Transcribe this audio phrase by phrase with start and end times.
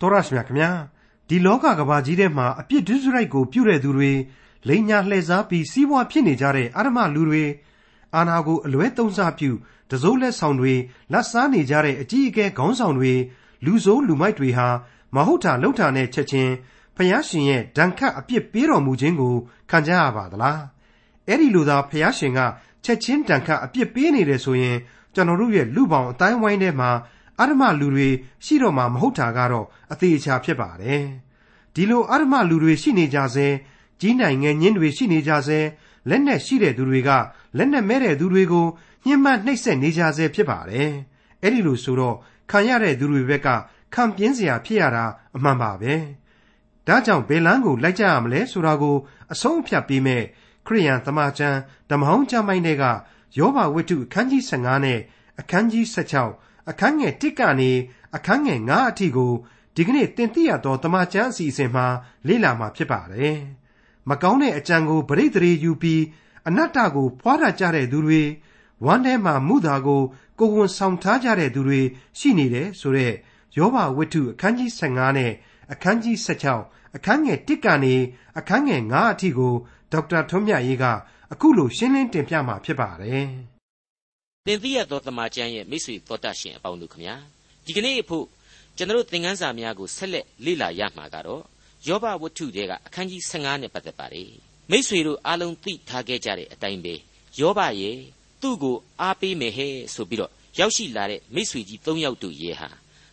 [0.00, 0.70] တော်ရရှိမြခင်ဗျာ
[1.28, 4.12] ဒီလောကကဘာကြီးထဲမှာအပြစ်ဒုစရိုက်ကိုပြုတဲ့သူတွေ
[4.68, 7.44] လိန်ညာလှည့်စားပြီးစီးပွားဖြစ်နေကြတဲ့အရမလူတွေ
[8.14, 9.50] အာနာကိုအလွဲသုံးစားပြု
[9.90, 10.74] တစိုးလက်ဆောင်တွေ
[11.12, 13.12] လက်စားနေကြတဲ့အကြီးအကဲခေါင်းဆောင်တွေ
[13.64, 14.68] လူဆိုးလူမိုက်တွေဟာ
[15.14, 16.52] မဟုတ်တာလှုပ်တာနဲ့ချက်ချင်း
[16.96, 19.34] ဖျားရှင်ရဲ့ဒဏ်ခတ်အပြစ်ပေးတော်မူခြင်းကို
[19.70, 20.60] ခံကြရပါသလား
[21.28, 22.40] အဲ့ဒီလိုသာဖျားရှင်က
[22.84, 24.76] ချက်ချင်းဒဏ်ခတ်အပြစ်ပေးနေတယ်ဆိုရင်
[25.14, 26.90] ကျွန်တော်တို့ရဲ့လူပေါင်းအတိုင်းဝိုင်းထဲမှာ
[27.40, 28.08] အရမလူတွေ
[28.44, 31.04] ရှိတော့မှမဟုတ်တာကတော့အသေးချာဖြစ်ပါတယ်
[31.74, 33.46] ဒီလိုအရမလူတွေရှိနေကြစေ
[34.00, 35.60] ကြီးနိုင်ငံညင်းတွေရှိနေကြစေ
[36.08, 37.10] လက်နက်ရှိတဲ့သူတွေက
[37.56, 38.66] လက်နက်မဲတဲ့သူတွေကို
[39.06, 40.90] ညှဉ်းပန်းနှိပ်စက်နေကြဆဲဖြစ်ပါတယ်။
[41.42, 42.16] အဲ့ဒီလိုဆိုတော့
[42.50, 43.48] ခံရတဲ့သူတွေဘက်က
[43.94, 45.04] ခံပြင်းစရာဖြစ်ရတာ
[45.36, 45.94] အမှန်ပါပဲ။
[46.86, 48.96] ဒါကြောင့်ဘယ်လန်းကိုလိုက်ကြရမလဲဆိုတာကို
[49.32, 50.22] အဆုံးအဖြတ်ပေးမဲ့
[50.66, 51.58] ခရိယန်သမာကျမ်း
[51.90, 52.84] ဓမ္မဟောင်းကျမ်းပိုင်းတွေက
[53.38, 55.00] ယောဘဝတ္ထုအခန်းကြီး15နဲ့
[55.40, 57.70] အခန်းကြီး16 အခန်းငယ်1ကနေ
[58.16, 59.32] အခန်းငယ်9အထိကို
[59.76, 61.86] ဒီကနေ့တင်ပြရသောတမန်ကျမ်းအစီအစဉ်မှာ
[62.26, 63.36] လေ့လာမှာဖြစ်ပါတယ်။
[64.08, 66.02] မကောင်းတဲ့အကြံကိုပရိသေရေယူပြီး
[66.48, 68.22] အနတ္တကိုဖွားတာကြတဲ့သူတွေ
[68.84, 70.02] ဝမ်းထဲမှာမုသာကို
[70.38, 71.80] ကိုယ်ဝန်ဆောင်ထားကြတဲ့သူတွေ
[72.18, 73.14] ရှိနေတယ်ဆိုတော့
[73.56, 75.32] ယောဘဝတ္ထုအခန်းကြီး15နဲ့
[75.72, 76.16] အခန်းကြီး
[76.56, 77.94] 16အခန်းငယ်1ကနေ
[78.38, 79.54] အခန်းငယ်9အထိကို
[79.92, 80.84] ဒေါက်တာထွန်းမြတ်ရေးက
[81.32, 83.28] အခုလိုရှင်းလင်းတင်ပြมาဖြစ်ပါတယ်။
[84.46, 87.14] တင်ပြရသောတမန်ကျမ်းရဲ့မိတ်ဆွေတော်တတ်ရှင်အပေါင်းတို့ခမညာ
[87.66, 88.26] ဒီကနေ့အဖို့
[88.76, 91.42] ကျွန်တော်သင်ခန်းစာများကိုဆက်လက်လေ့လာရမှာကတော့
[91.88, 94.30] ယောဘဝတ္ထုတွေကအခန်းကြီး15နဲ့ပတ်သက်ပါတယ်။
[94.70, 96.94] မိတ်ဆွေတို့အားလုံးသိထားခဲ့ကြတဲ့အတိုင်းပဲ
[97.40, 97.98] ယောဘရဲ့
[98.40, 102.68] သူ့ကိုအားပေးမယ်ဟဲ့ဆိုပြီးတော့ရောက်ရှိလာတဲ့မိษွေကြီး၃ယောက်တို့ရဲ့ဟာ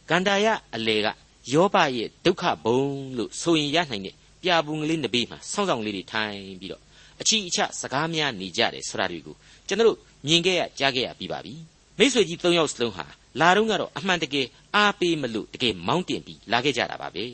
[0.09, 1.07] ဂန္ဓာယအလေက
[1.53, 2.79] ယောဘရဲ့ဒုက္ခဘုံ
[3.17, 6.81] လို့ဆိုရင်ရနိုင်တဲ့ပြာပုံကလေးတစ်ပေမှာဆောင်းဆောင်လေးတွေထိုင်ပြီးတော့
[7.21, 9.35] အချီအချစကားများနေကြတယ်ဆိုတာတွေကို
[9.67, 9.97] ကျွန်တော်
[10.27, 11.53] မြင်ခဲ့ရကြားခဲ့ရပြီးပါပြီ
[11.97, 13.05] မိษွေကြီး၃ယောက်စလုံးဟာ
[13.39, 17.25] လာတော့ကတော့အမှန်တကယ်အားပေးမလို့တကယ်မောင်းတင်ပြီးလာခဲ့ကြတာပါပဲ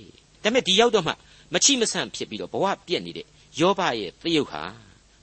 [0.44, 1.14] ဒါပေမဲ့ဒီရောက်တော့မှ
[1.54, 3.26] မချိမဆန့်ဖြစ်ပြီးတော့ဘဝပြက်နေတဲ့
[3.60, 4.62] ယောဘရဲ့သရုပ်ဟာ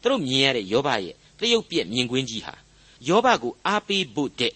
[0.03, 2.55] သူတို့မြင်ရတဲ့ယောဘရဲ့သရုပ်ပြက်မြင်ကွင်းကြီးဟာ
[3.09, 4.55] ယောဘကိုအားပေးဖို့တဲ့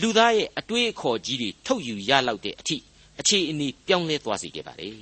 [0.00, 2.76] လူသားရဲ့အတွေးအခေါ်ကြီးတွေထုတ်ယူရလောက်တဲ့အထိ
[3.20, 4.92] အခြေအနေပြောင်းလဲသွားစေခဲ့ပါတယ်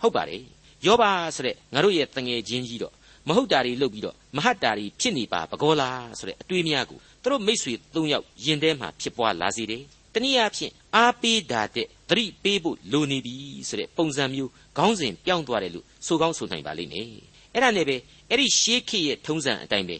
[0.00, 0.42] ဟုတ်ပါတယ်
[0.86, 1.02] ယောဘ
[1.34, 2.94] ဆိုတဲ့ငါတို့ရဲ့တငယ်ချင်းကြီးတော့
[3.28, 9.82] မဟုတ်တာတွေလုပ်ပြီးတော့မဟတ်တာတွေဖြစ်နေပါဘကောလားဆိုတဲ့အတွေးများကိုသူတို့မိษွေ၃ယောက်ယင်ထဲမှာဖြစ်ပွားလာစေတယ်
[10.14, 13.34] တနည်းအားဖြင့်အားပေးတာတဲ့သတိပေးဖို့လိုနေပြီ
[13.68, 17.06] ဆိုတဲ့ပုံစံမျိုးခေါင်းစဉ်ပြောင်းသွားတယ်လို့ဆိုကောင်းဆိုနိုင်ပါလိမ့်မယ်
[17.54, 17.96] အဲ့ဒါနဲ့ပဲ
[18.30, 19.96] အဲ့ဒီရှေးခေတ်ရဲ့ထုံးစံအတိုင်းပဲ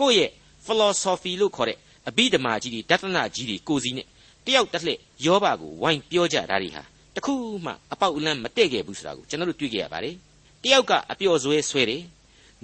[0.00, 0.30] ကိုယ့်ရဲ့
[0.66, 4.06] philosophy လို့ခေါ်တဲ့အဘိဓမ္မာကြီးတွေဒသနကြီးတွေကိုစီနဲ့
[4.46, 6.82] တယောက်တစ်လှည့်ယောဘကိုဝိုင်းပြောကြတာတွေဟာ
[7.16, 7.34] တခု
[7.64, 10.14] မှအပေါက်အလန်းမတည့်ခဲ့ဘူးဆိုတာကိုကျွန်တော်တို့တွေ့ခဲ့ရပါတယ်
[10.62, 12.02] တယောက်ကအပျော်ဆွဲဆွဲတယ်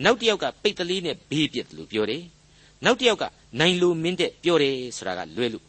[0.04, 2.22] နောက်တယောက်ကပိတ်တလေးနဲ့ဘေးပြစ်တယ်လို့ပြောတယ်
[2.84, 3.24] နောက်တယောက်က
[3.60, 5.64] နိုင်လိုမင်းတဲ့ပြောတယ်ဆိုတာကလွဲလို့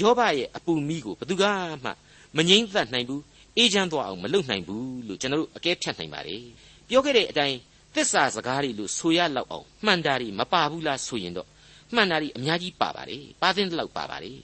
[0.00, 1.44] ယောဘရဲ့အပူမီးကိုဘသူက
[1.84, 1.90] မှ
[2.36, 3.22] မငိမ့်သက်နိုင်ဘူး
[3.56, 6.42] အေးချမ်းသွားအောင်မလုပ်နိုင်ဘူးလို့ကျွန်တော်တို့အကဲဖြတ်နိုင်ပါတယ်
[6.88, 7.58] ပြောခဲ့တဲ့အတိုင်း
[7.94, 11.48] သစ္စာစကားတွေလို့ဆိုရလောက်အောင်မှန်တာတွေမပါဘူးလားဆိုရင်တော့
[11.94, 14.38] မှန်တာတွေအများကြီးပါပါတယ်ပါသင်းတလောက်ပါပါတယ်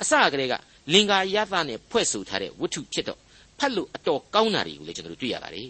[0.00, 0.54] အစကတည်းက
[0.92, 3.20] လင်္ကာယသနဲ့ဖွဲ့ဆိုထားတဲ့ဝတ္ထုဖြစ်တော့
[3.58, 5.68] ဖတ်လို့အတော်ကောင်းတာတွေကိုလည်းကျွန်တော်တို့တွေ့ရပါတယ်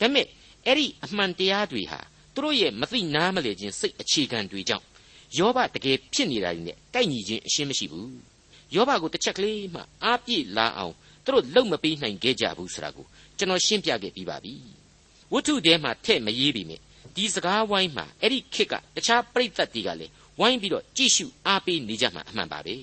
[0.00, 0.26] ဒါပေမဲ့
[0.66, 2.00] အဲ့ဒီအမှန်တရားတွေဟာ
[2.34, 4.84] သူတို့ရဲ့မသိနားမလည်ခြင်းစိတ်အခြေခံတွေကြောင့်
[5.38, 8.12] ယောဘတကယ်ဖြစ်နေတာတွေနဲ့ကိုက်ညီခြင်းအရှင်းမရှိဘူး
[8.74, 10.94] ယောဘကိုတစ်ချက်ကလေးမှအားပြည့်လာအောင်
[11.24, 13.06] သူတို့လုံမပေးနိုင်ခဲ့ကြဘူးဆိုတာကို
[13.38, 14.54] ကျွန်တော်ရှင်းပြခဲ့ပြီးပါပြီ
[15.32, 16.78] ဝတ္ထုထဲမှာထဲ့မရေးပြီမြဲ
[17.16, 22.76] ဒီစကားဝိုင်းမှာအဲ့ဒီခေတ်ကတခြားပြိဿတ်တွေကလည်းဝိုင်းပြီးတော့ကြည့်ရှုအားပေးနေကြမှာအမှန်ပါပဲ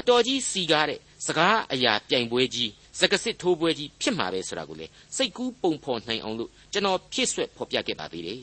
[0.00, 2.70] အတော်ကြီးစီကားတဲ့စကားအရာပြိုင်ပွဲကြီး
[3.00, 4.86] စကစစ်ထိုးပွဲကြီးဖြစ်မှာပဲဆိုတာကိုလေ
[5.16, 8.42] စိတ်ကူးပုံဖော်နိုင်အောင်လို့ကျွန်တော်ဖြည့်ဆွက်ဖော်ပြခဲ့ပါသေးတယ်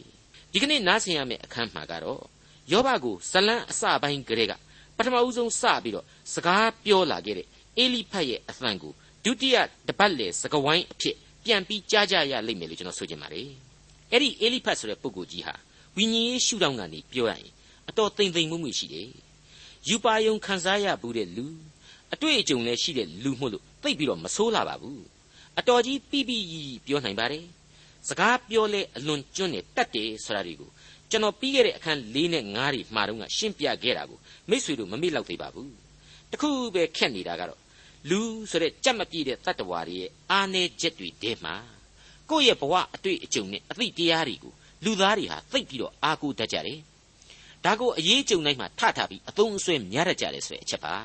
[0.53, 2.21] ဒီကနေ့နားဆင်ရမယ့်အခန်းမှာကတော့
[2.71, 4.53] ယောဘကိုဇလန်းအစပိုင်းကလေးက
[4.97, 7.47] ပထမဦးဆုံးစပြီးတော့စကားပြောလာခဲ့တဲ့
[7.77, 9.55] အေလိဖတ်ရဲ့အသံကိုဒုတိယ
[9.87, 13.47] တပတ်လေစကဝိုင်းအဖြစ်ပြန်ပြီးကြားကြရလိမ့်မယ်လို့ကျွန်တော်ဆိုချင်ပါတယ်
[14.11, 15.55] အဲ့ဒီအေလိဖတ်ဆိုတဲ့ပုဂ္ဂိုလ်ကြီးဟာ
[15.97, 17.51] ဝိညာဉ်ရေးရှုထောင့်ကနေပြောရရင်
[17.89, 19.09] အတော်သိမ့်သိမ့်မွမှုရှိတယ်
[19.87, 21.45] ယူပါယုံခံစားရဘူးတဲ့လူ
[22.13, 25.03] အတွေ့အကြုံလည်းရှိတဲ့လူမို့လို့သိပ်ပြီးတော့မဆိုးလာပါဘူး
[25.59, 27.45] အတော်ကြီးပြပြကြီးပြောနိုင်ပါတယ်
[28.09, 30.69] စကားပြောလဲအလွန်ကျွန်းနေတတ်တယ်ဆိုတာတွေကို
[31.09, 34.19] ကျွန်တော်ပြီးခဲ့တဲ့အခန်း၄နဲ့၅တွေမှာတော့ရှင်းပြခဲ့တာကို
[34.49, 35.71] မိษွေတို့မမေ့လောက်သေးပါဘူး
[36.31, 37.59] တခုပဲခက်နေတာကတော့
[38.09, 38.19] လူ
[38.51, 41.55] ဆိုတဲ့ကြက်မပြည့်တဲ့တတ္တဝါတွေရဲ့အာနေချက်တွေတဲမှာ
[42.29, 44.53] ကိုယ့်ရဲ့ဘဝအတွေ့အကြုံနဲ့အသိတရားတွေကို
[44.85, 46.79] လူသားတွေဟာသိပ်ပြီးတော့အားကိုးတတ်ကြတယ်
[47.65, 50.95] ဒါကိုအရေးကြုံတိုင်းမှာထထပြီးအသုံးအဆွဲများရကြတယ်ဆိုတဲ့အချက်ပါ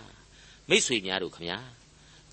[0.69, 1.59] မိษွေများတို့ခမညာ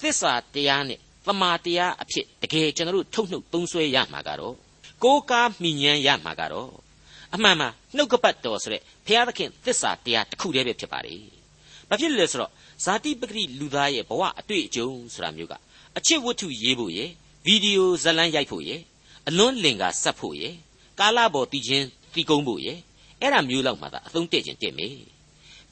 [0.01, 4.55] သစ္စာတရားနဲ့ သမာတရားအဖြစ်တကယ်ကျွန်တော်တို့ထုတ်နှုတ်သုံးဆွဲရမှာကတော့
[5.03, 6.71] ကိုးကားမိညံရမှာကတော့
[7.33, 11.15] အမှန်မှနှုတ်ကပတ်တော်ဆိုတဲ့ဘုရားသခင်သစ္စာတရားတစ်ခုတည်းပဲဖြစ်ပါလေ
[11.89, 12.51] ဘာဖြစ်လဲဆိုတော့
[12.83, 15.53] ဇာတိပဂတိလူသားရဲ့ဘဝအတွေ့အကြုံဆိုတာမျိုးက
[15.97, 17.09] အချစ်ဝတ္ထုရေးဖို့ရယ်
[17.45, 18.81] ဗီဒီယိုဇတ်လန်းရိုက်ဖို့ရယ်
[19.27, 20.53] အလွန်းလင်ကဆက်ဖို့ရယ်
[20.99, 22.77] ကာလပေါ်တည်ခြင်းတည်ကုန်းဖို့ရယ်
[23.21, 24.87] အဲ့ဒါမျိုးလောက်မှသာအသုံးတည့်ခြင်းတည့်မေ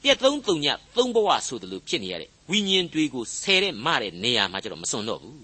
[0.02, 0.66] ပြက်သုံးသုံည
[0.96, 5.38] သုံးဘဝဆိုတယ်လို့ဖြစ်နေရတဲ့ ဝိညာဉ်တွေကိုဆယ်တဲ့မတဲ့နေရာမှာကျတော့မစွန့်တော့ဘူး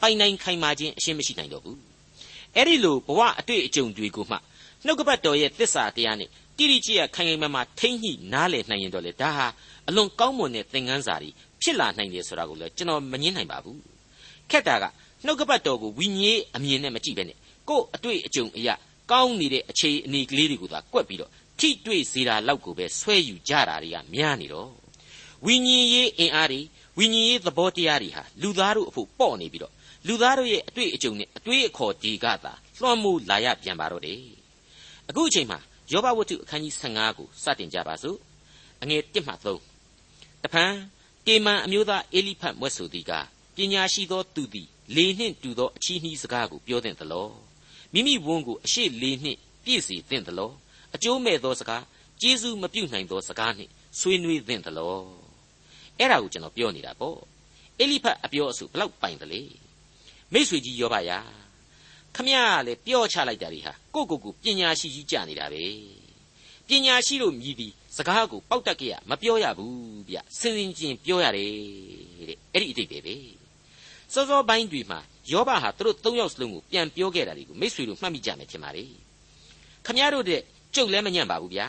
[0.00, 1.78] ပိုင်နိုင်ခိုင်မာခြင်းအရှင်းမရှိနိုင်တော့ဘူး
[2.56, 4.36] အဲ့ဒီလိုဘဝအတွေ့အကြုံတွေကိုမှ
[4.84, 9.46] နှုတ်ကပတ်တော်ရဲ့သစ္စာတရားနဲ့တိတိကျကျခိုင်ခိုင်မာမာထိမ့်ညှိနားလည်နိုင်ရင်တော့လေဒါဟာ
[9.88, 11.30] အလွန်ကောင်းမွန်တဲ့သင်ခန်းစာတွေ
[11.62, 13.78] ဖြစ်လာနိုင်တယ်ဆိုတာကိုလည်းကျွန်တော်မငင်းနိုင်ပါဘူး
[14.50, 14.84] ခက်တာက
[15.24, 17.36] နှုတ်ကပတ်တော်ကိုဝိညာဉ်အမြင်နဲ့မကြည့်ပဲနဲ့
[17.68, 18.74] ကို့အတွေ့အကြုံအရာ
[19.10, 24.81] ကောင်းနေတဲ့အခြေအနေကလေးတွေကိုသာကွက်ပြီးတော့ထိတွေ့စေတာလောက်ကိုပဲဆွဲယူကြတာတွေကများနေတော့
[25.46, 26.60] ဝိညာဉ်ရေးအင်အားတွေ
[26.98, 29.72] ဝိညာဉ်ရေးသဘောတရားတွေဟာလူသားတို့အဖို့ပေါ့နေပြီးတော့
[30.06, 34.20] လူသားတို့ရဲ့အတွေ့အကြုံနဲ့အတွေ့အခေါ်ဒီကသာလွှမ်းမိုးလာရပြန်ပါတော့တယ်
[35.08, 35.58] အခုအချိန်မှာ
[35.92, 38.18] ယောဘဝတ္ထုအခန်းကြီး15ကိုစတင်ကြပါစို့
[38.82, 39.32] အငယ်1မှ
[39.84, 40.72] 3တဖန်
[41.26, 43.12] တေမန်အမျိုးသားအေလိဖတ်မွဲ့ဆိုသည်က
[43.56, 47.28] ပညာရှိသောသူသည်လေနှင့်တူသောအချီးနှီးစကားကိုပြောတဲ့သလော
[47.92, 50.50] မိမိဝန်းကိုအရှိလေနှင့်ပြည့်စေတဲ့သလော
[50.94, 51.82] အကျိုးမဲ့သောစကား
[52.20, 55.21] ကျေးဇူးမပြုနိုင်သောစကားနှင့်ဆွေးနွေးတဲ့သလော
[56.02, 57.18] အဲ့ဒါကိုကျွန်တော်ပြောနေတာပေါ့
[57.80, 59.42] အေလိဖတ်အပြောအဆိုဘလောက်ပိုင်တယ်လေ
[60.32, 61.18] မိတ်ဆွေကြီးယောဘယာ
[62.16, 65.64] ခမရကလည်းပြောချလိုက်တာတွေဟာကိုကိုကိုပညာရှိကြီးကြနေတာပဲ
[66.68, 71.50] ပညာရှိလို့မြည်ပြီးစကားကိုပေါက်တက်ကြရမပြောရဘူးဗျစင်စင်ချင်းပြောရတယ်
[72.28, 73.16] တဲ့အဲ့ဒီအတိတ်ပဲပဲ
[74.12, 75.00] စောစောပိုင်းတွေမှာ
[75.32, 78.84] ယောဘဟာသူတို့သုံးယောက်စလုံးကိုပြန်ပြောခဲ့တာတွေကိုမိษွေတို့မှတ်မိကြမယ်ထင်ပါလေ
[79.86, 80.40] ခမရတို့တဲ့
[80.74, 81.66] ကျုပ်လည်းမညံ့ပါဘူးဗျာ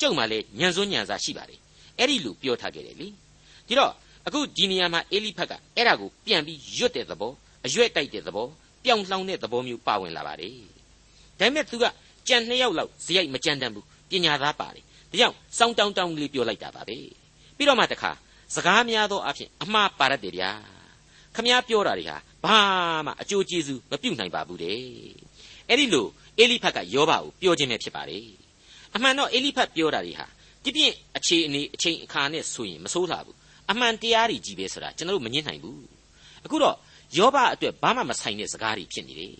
[0.00, 1.60] ကျုပ်မှလည်းညံစွန်းညံစားရှိပါတယ်
[1.98, 3.08] အဲ့ဒီလိုပြောထားခဲ့တယ်လေ
[3.68, 3.92] ဒီတော့
[4.26, 7.32] အခုဒီနေရာမှာအေလိဖတ်ကအဲ့ဒါကိုပြန်ပြီးရွတ်တဲ့သဘော
[7.66, 8.46] အရွက်တိုက်တဲ့သဘော
[8.84, 10.56] ပြောင်လှောင်တဲ့သဘောမျိုးပါဝင်လာပါတယ်
[11.38, 11.84] ဒါပေမဲ့သူက
[12.28, 16.98] ကြံနှစ်ယောက်လောက်ဇယိုက်မကြံတတ်ဘူးပညာသားပါတယ်ဒါကြောင့်စောင်းတောင်းတောင်းလေးပြောလိုက်တာပါပဲ
[17.56, 18.10] ပြီးတော့မှတခါ
[18.54, 20.50] စကားများသောအဖြစ်အမှားပါရတယ်ဗျာ
[21.34, 22.58] ခမည်းပြောတာတွေဟာဘာ
[23.06, 24.80] မှအကျိုးကျေးဇူးမပြုတ်နိုင်ပါဘူးတဲ့
[25.68, 26.06] အဲ့ဒီလို
[26.38, 28.26] အေလိဖတ်ကယောဘကိုပြောခြင်းပဲဖြစ်ပါတယ်
[28.94, 30.26] အမှန်တော့အေလိဖတ်ပြောတာတွေဟာ
[30.62, 33.36] ပြပြင်းအခြေအနေအချိန်အခါနဲ့ဆိုရင်မဆိုးလှဘူး
[33.72, 35.82] အမှန်တရားတွေကြီးပဲဆိုတာကျွန်တော်တို့မငြင်းနိုင်ဘူး
[36.44, 36.76] အခုတော့
[37.16, 39.34] ယောဘအတွက်ဘာမှမဆိုင်တဲ့စကားတွေဖြစ်နေတယ်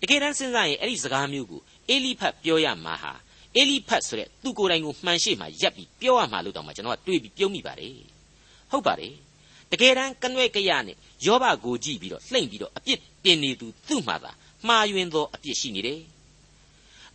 [0.00, 3.12] တကယ်တမ်းစဉ်းစားရင်အဲ့ဒီစကားမျိုးကိုအေလိဖတ်ပြောရမှာဟာ
[3.56, 7.96] အေလိဖတ်ဆိုတဲ့သူကိုယ်တိုင်ကိုမှန်ရှိမှရက်ပြီးပြောရမှာလို့တောင်မှကျွန်တော်ကတွေးပြီးပြုံးမိပါတယ်
[8.70, 9.14] ဟုတ်ပါတယ်
[9.72, 10.96] တကယ်တမ်းကနွဲ့ကြရနဲ့
[11.26, 14.32] ယောဘကိုကြည့်ပြီးတော့လှိမ့်ပြီးတော့အပြစ်တင်နေသူသူ့မှာသာ
[14.68, 16.00] မှားယွင်းသောအပြစ်ရှိနေတယ်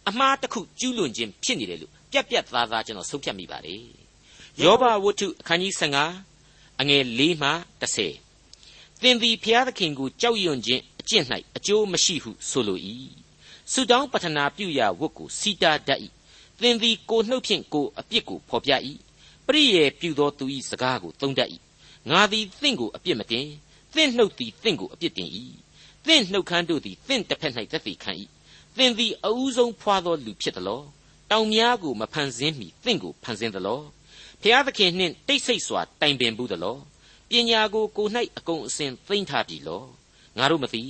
[0.10, 3.82] အမှားတစ်ခုကျူးလွန်ခြင်းဖြစ်နေတယ်လို့ပြက်ပြက်သားသားကျွန်တော်ဆုံးဖြတ်မိပါတယ်
[4.64, 6.31] ယောဘဝတ္ထုအခန်းကြီး15
[6.82, 7.50] အငယ်၄မှ
[8.32, 11.26] 30သင်သည်ဖျားသခင်ကိုကြောက်ရွံ့ခြင်းအကျင့်၌
[11.56, 12.80] အကျိုးမရှိဟုဆိုလို၏
[13.72, 16.00] ဆုတောင်းပတနာပြုရာဝတ်ကိုစီတာတတ်၏
[16.62, 18.72] သင်သည်ကိုနှုတ်ဖြင့်ကိုအပြစ်ကိုဖော်ပြ၏
[19.48, 21.50] ပရိယေပြုသောသူ၏စကားကိုသုံးတတ်၏
[22.10, 23.48] ငါသည်သင်ကိုအပြစ်မတင်
[23.96, 25.30] သင်နှုတ်သည်သင်ကိုအပြစ်တင်၏
[26.08, 28.12] သင်နှုတ်ခမ်းတို့သည်သင်တစ်ဖက်၌သက်သေခံ၏
[28.78, 30.82] သင်သည်အဦးဆုံးဖွာသောလူဖြစ်သလော
[31.32, 33.82] တောင်များကိုမဖန်ဆင်းမီသင်ကိုဖန်ဆင်းသလော
[34.44, 36.78] ဖျားသခင်နှင့်တိတ်ဆိတ်စွာတိုင်ပင်ဘူးသလော
[37.32, 38.08] ပညာကိုကို၌
[38.38, 39.84] အကုန်အစင်သိမ့်ထားပြီလော
[40.38, 40.84] ငါတို့မသိ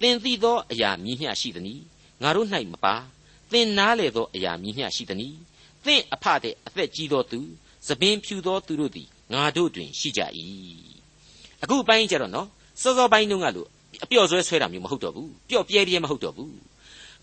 [0.00, 1.80] သင်သိသောအရာမြည်မျှရှိသည်
[2.22, 2.94] ငါတို့၌မပါ
[3.52, 5.34] သင်နားလေသောအရာမြည်မျှရှိသည်
[5.84, 7.40] သင်အဖတဲ့အသက်ကြီးသောသူ
[7.86, 10.20] သပင်ဖြူသောသူတို့သည်ငါတို့တွင်ရှိကြ၏
[11.62, 12.48] အခုပိုင်းကျတော့နော်
[12.82, 13.68] စောစောပိုင်းတုန်းကလို့
[14.04, 16.54] အပျော့ဆွဲဆွဲတာမျိုးမဟုတ်တော့ဘူးပျော့ပြဲပြဲမဟုတ်တော့ဘူး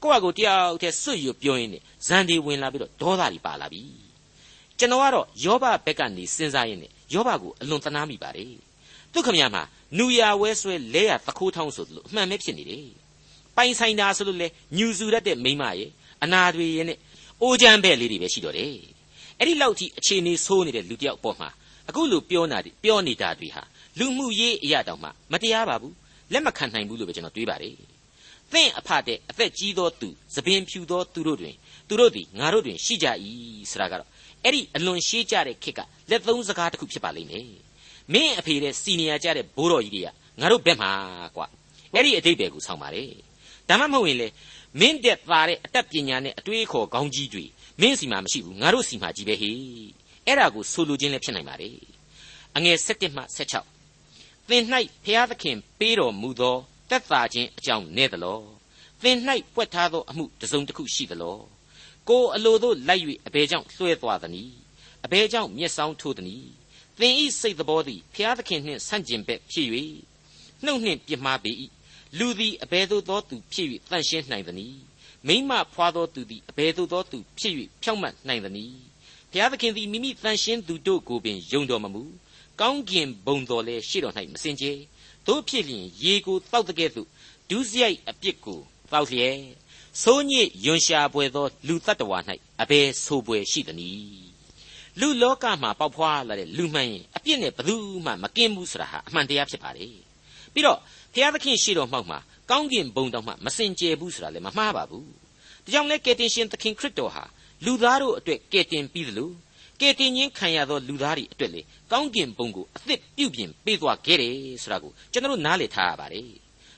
[0.04, 4.05] ကိုယ့်ဟာကိုယ်တယောက်တည်းစွတ်ရွပြောရင်းနဲ့ဇန်ဒီဝင်လာပြီးတော့ဒေါသတွေပါလာပြီ
[4.79, 8.58] ကျွန်တော်ကတော့ယောဘဘက်ကနေစဉ်းစားရင်းနဲ့ယောဘကိုအလွန်သနာမိပါတယ်
[9.13, 9.63] သူခမရမှာ
[9.98, 12.88] နူယာဝဲဆွဲလဲရသခိုးထောင်းဆိုသလိုအမှန်ပဲဖြစ်နေတယ်
[13.55, 15.89] ပိုင်ဆိုင်တာဆိုလို့လေညူစုရတဲ့မိမရဲ့
[16.24, 16.98] အနာတွေရဲ့နဲ့
[17.41, 18.75] အိုးချမ်းပဲလေးတွေပဲရှိတော့တယ်
[19.39, 21.50] အဲ့ဒီလောက်ထိအခြေအနေဆိုးနေတဲ့လူတယောက်အပေါ်မှာ
[21.89, 23.63] အခုလိုပြောနာပြောနေတာတွေဟာ
[24.00, 25.94] လူမှုရေးအရာတောင်မှမတရားပါဘူး
[26.34, 27.74] လက်မခံနိုင်ဘူးလို့ပဲကျွန်တော်တွေးပါတယ်
[28.53, 31.55] သင်အဖတဲ့အသက်ကြီးသောသူသပင်ဖြူသောသူတို့တွင်
[31.88, 33.08] သူတို့သည်ငါတို့တွင်ရှိကြ၏
[33.72, 34.10] ဆိုတာကတော့
[34.46, 37.48] အဲ့ဒီအလွန်ရှေးကြတဲ့ခေတ်ကလက်သုံးစကားတစ်ခုဖြစ်ပါလိမ့်မယ်
[38.14, 40.10] မင်းအဖေတဲ့စီနီယာကြတဲ့ဘိုးတော်ကြီးတွေက
[40.40, 40.92] ငါတို့ဘက်မှာ
[41.36, 41.48] ကွာ
[41.94, 43.10] အဲ့ဒီအတိတ်ပဲကိုဆောင်းပါတယ်
[43.70, 44.28] ဒါမှမဟုတ်ရင်လေ
[44.80, 47.46] မင်းတက်သားတဲ့အတတ်ပညာနဲ့အတွေးခေါ်ခေါင်းကြီးတွေ
[47.82, 49.58] မင်းစီမှာမရှိဘူးငါတို့စီမှာကြီးပဲဟေ့
[50.25, 51.78] အဲ့ဒါကိုဆိုလိုခြင်းလည်းဖြစ်နိုင်ပါတယ်
[52.56, 53.24] အငယ်7မှ
[53.88, 54.64] 16သင်၌
[55.06, 56.58] ဖျားသခင်ပေးတော်မူသော
[56.90, 58.40] တက်တာခြင်းအကြောင်းနဲ့သလော
[59.02, 59.18] သင်၌
[59.54, 61.38] ပွက်ထားသောအမှုတစ်စုံတစ်ခုရှိသလော
[62.10, 64.54] ကိုအလိုတို့လိုက်၍အဘယ်ကြောင့်လွှဲသွားသနည်း
[65.06, 66.50] အဘယ်ကြောင့်မျက်စောင်းထိုးသနည်း
[67.00, 69.68] သင်ဤစိတ်တော်သည်ဖျားသခင်နှင့်ဆန့်ကျင်ဘက်ဖြစ်၍
[70.64, 71.52] နှုတ်နှင့်ပြစ်မှားပေ၏
[72.18, 74.80] လူသည်အဘယ်သို့သောသူဖြစ်၍တန်ရှင်းနိုင်သနည်း
[75.28, 78.78] မိမဖွာသောသူသည်အဘယ်သို့သောသူဖြစ်၍ဖြောင့်မတ်နိုင်သနည်း
[79.32, 82.04] ဘုရားသခင်သည်မိမိတန်ရှင်းသူတို့ကိုပင်ယုံတော်မမူ
[82.62, 84.72] ကောင်းကင်ဘုံတော်လည်းရှေ့တော်၌မစင်ကြဲ
[85.28, 87.08] တို့ဖြစ်လျင်ရေကိုတောက်တဲ့ကဲ့သို့
[87.50, 88.60] ဒုစရိုက်အပြစ်ကို
[88.92, 89.40] တောက်လျက်
[90.04, 92.18] ဆိုးညစ်ယွန်ရှာပွေသောလူတ attva
[92.62, 94.25] ၌အဘယ်ဆိုပွေရှိသနည်း
[95.00, 97.75] လူလောကမှာပေါက်ဖွာလာတဲ့လူမှန်ရင်အပြစ်နဲ့ဘယ်သူ
[98.06, 99.88] မှမကင်းဘူးဆိုတာဟာအမှန်တရားဖြစ်ပါလေ
[100.54, 100.80] ပြီးတော့
[101.14, 105.08] ဘုရားသခင်ရှိတော်မှောက်မှာကောင်းကင်ဘုံတော်မှမစင်ကြယ်ဘူးဆိုတာလည်းမမှားပါဘူး
[105.64, 107.24] ဒါကြောင့်လဲကယ်တင်ရှင်သခင်ခရစ်တော်ဟာ
[107.66, 109.32] လူသားတို့အတွက်ကယ်တင်ပြီးသလို
[109.82, 111.62] ကယ်တင်ခြင်းခံရသောလူသားတွေအတွက်လေ
[111.92, 116.24] ကောင်းကင်ဘုံကိုအသစ်ပြုပြင်ပေးသွားခဲ့တယ်ဆိုတာကိုကျွန်တော်တို့နားလည်ထားရပါတယ်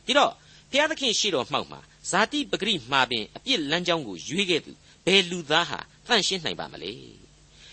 [0.06, 0.32] ဒီတော့
[0.72, 1.80] ဘုရားသခင်ရှိတော်မှောက်မှာ
[2.11, 4.73] ဇာတိပဂရိမှာပင်အပြစ်လမ်းကြောင်းကိုရွေးခဲ့သူ
[5.07, 6.93] ဘယ်လူသားဟာတန့်ရှင်းနိုင်ပါမလဲ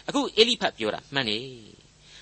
[0.08, 1.44] အခုအေလိဖတ်ပြောတာမှန်တယ်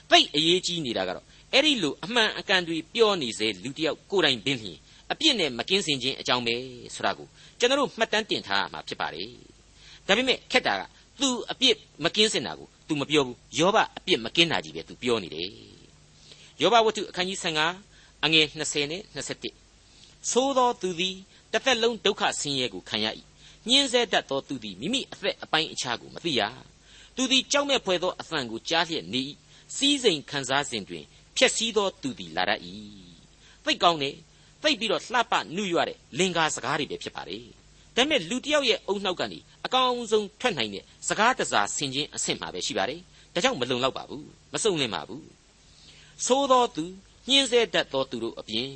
[0.10, 4.78] သိအရေးကြီးနေတာကတော့အဲ့ဒီလိုအမှန်အကန်တွေပြောနေစေလူတယောက်ကိုယ်တိုင်ပင်လျင်
[5.12, 6.56] အပြစ်နဲ့မကင်းစင်ခြင်းအကြောင်းပဲ
[6.96, 7.28] ဆိုတာကို
[7.60, 9.30] ကျွန်တော်တို့မှတ်တမ်းတင်ထားရမှာဖြစ်ပါတယ်
[10.08, 10.82] ဒါပေမဲ့ခက်တာက
[11.20, 15.50] तू အပြစ်မကင်းစင်တာကို तू မပြောဘူးယောဘအပြစ်မကင်းတာကြီးပဲ तू ပြောနေတယ်
[16.62, 19.44] ယောဘဝတ္ထုအခန်းကြီး15အငယ်20နဲ့21
[20.32, 21.16] သို့သောသူသည်
[21.53, 23.07] တစ်သက်လုံးဒုက္ခဆင်းရဲကိုခံရ၏
[23.69, 26.43] ညှင်းဆဲတတ်သောသူသည်မိမိအသက်အပိုင်းအခြားကိုမသိရ
[27.17, 29.23] သူသည်ကြောက်မဲ့ဖွယ်သောအသံကိုကြားလျက်နေ၏
[29.77, 31.05] စီးစိမ်ခံစားစဉ်တွင်
[31.37, 32.61] ဖြက်စီးသောသူသည်လာတတ်၏
[33.65, 34.17] သိကောင်းတယ်
[34.63, 37.39] သိပြီးတော့လှပနုရတဲ့လင်္ကာစကားတွေပဲဖြစ်ပါလေ
[37.97, 43.01] ဒါပေမဲ့လူတယောက်ရဲ့အုံနှောက်ကနေအကောင်းဆုံးထွက်နိုင်တဲ့စကားတစားဆင်ခြင်းအဆင့်မှာပဲရှိပါတယ်
[43.35, 45.25] ဒါကြောင့်မလုံလောက်ပါဘူးမစုံလင်ပါဘူး
[46.27, 46.85] သို့သောသူ
[47.29, 48.71] ညှင်းဆဲတတ်သောသူတို့အပြင်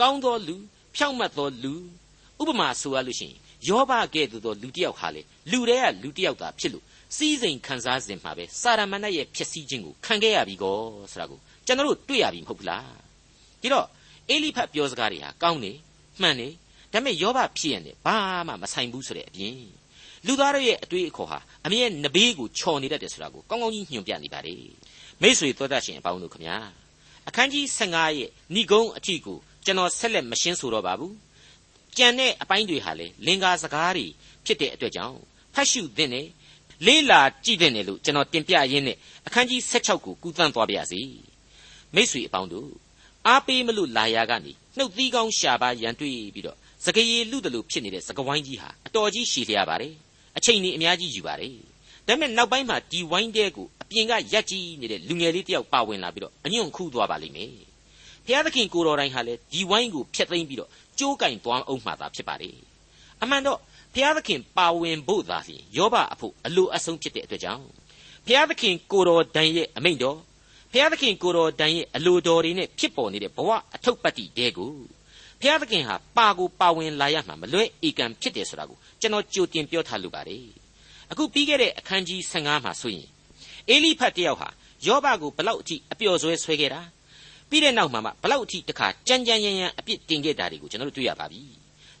[0.00, 0.56] ကောင်းသောလူ
[0.96, 1.74] ဖြောင့်မတ်သောလူ
[2.40, 3.36] ဥပမာဆိုရလို့ရှိရင်
[3.68, 6.84] ယောဘကဲ့သို့သောလူတစ်ယောက်ဟာလေလူတွေကလူတစ်ယောက်သာဖြစ်လို့
[7.16, 10.78] စီးစိမ်ခံစားစဉ်မှာပဲစာရမဏေရဲ့ဖြစ်စည်းခြင်းကိုခံခဲ့ရပြီကော
[11.12, 12.88] ဆိုတာကိုကျွန်တော်တို့တွေ့ရပြီမဟုတ်ဘူးလား
[13.60, 13.86] ဒီတော့
[14.30, 15.72] အေလိဖတ်ပြောစကားတွေဟာကောင်းနေ
[16.20, 16.48] မှန်နေ
[16.92, 18.16] ဒါပေမဲ့ယောဘဖြစ်ရနေဘာ
[18.48, 19.58] မှမဆိုင်ဘူးဆိုတဲ့အပြင်
[20.26, 24.54] လူသားတို့ရဲ့အတွေးအခေါ်ဟာအမြဲနဘေးကိုချော်နေတတ်တယ်ဆိုတာကိုကောင်းကောင်းကြီးညွှန်ပြနေပါလေ
[25.22, 26.56] မိษွေသောတတ်ရှင်အပေါင်းတို့ခမညာ
[27.28, 31.14] အခန်းကြီး15ရဲ့ဏိဂုံးအထီကိုကျွန်တော်ဆက်လက်မရှင်းဆိုတော့ပါဘူး
[31.98, 34.06] ကြံတဲ့အပိုင်းတွေဟာလေလင်္ကာစကားတွေ
[34.46, 35.18] ဖြစ်တဲ့အတွက်ကြောင့်
[35.54, 36.28] ဖတ်ရှုသင့်တယ်
[36.86, 41.00] လေးလာကြည့်သင့်တယ်လို့ကျွန်တော်တင်ပြရင်းနဲ့အခန်းကြီး16ကိုကူးသန်းသွားပါရစေ
[41.94, 42.70] မိษွေအပေါင်းတို့
[43.26, 49.94] အားပေးမလို့လာရကနေနှုတ်သီးကောင်းရှာပါရန်တွေ့ပြီးတော့စကရေလူတလူဖြစ်နေတဲ့စကဝိုင်းကြီးဟာအတော်ကြီးရှည်လျားပါတယ်
[50.36, 51.54] အချိန်ကြီးအများကြီးယူပါတယ်
[52.06, 57.50] ဒါပေမဲ့နောက်ပိုင်းမှာဒီဝိုင်းတဲကိုအပြင်ကရက်ကြီးနေတဲ့လူငယ်လေးတယောက်ပါဝင်လာပြီးတော့အညွန့်ခူးသွားပါလိမ့်မယ်
[58.26, 62.50] ဘုရားသခင်ကိုတော်တိုင်းဟာလည်းဒီဝိုင်းကိုဖျက်သိမ်းပြီးတော့ ကြိုးကင်သွားအောင်မှသာဖြစ်ပါလေ
[63.22, 63.58] အမှန်တော့
[63.94, 67.66] ဘုရားသခင်ပါဝင်ဖို့သာလျှင်ယောဘအဖို့အလိုအဆုံးဖြစ်တဲ့အတွက်ကြောင့်
[68.26, 70.18] ဘုရားသခင်ကိုတော်တန်ရဲ့အမိန့်တော်
[70.72, 74.72] ဘုရားသခင်ကိုတော်တန်ရဲ့အလိုတော်တွေနဲ့ဖြစ်ပေါ်နေတဲ့ဘဝအထုပ်ပတ်တိတဲကို
[75.40, 80.46] ဘုရားသခင်ဟာပါကိုပါဝင်လာရမှာမလွဲဧကံဖြစ်တယ်ဆိုတာကိုကျွန်တော်ကြိုတင်ပြောထားလိုပါတယ်
[81.10, 83.08] အခုပြီးခဲ့တဲ့အခန်းကြီး15မှာဆိုရင်
[83.68, 84.48] အေလိဖတ်တယောက်ဟာ
[84.86, 86.80] ယောဘကိုဘလောက်အထိအပျော်ဆွဲဆွဲခဲ့တာ
[87.50, 91.42] ပြီးတဲ့နောက်မှာမှဘလောက်အထိတခါကြမ်းကြမ်းရမ်းရမ်းအပြစ်တင်ခဲ့တာတွေကိုကျွန်တော်တို့တွေ့ရပါပြီ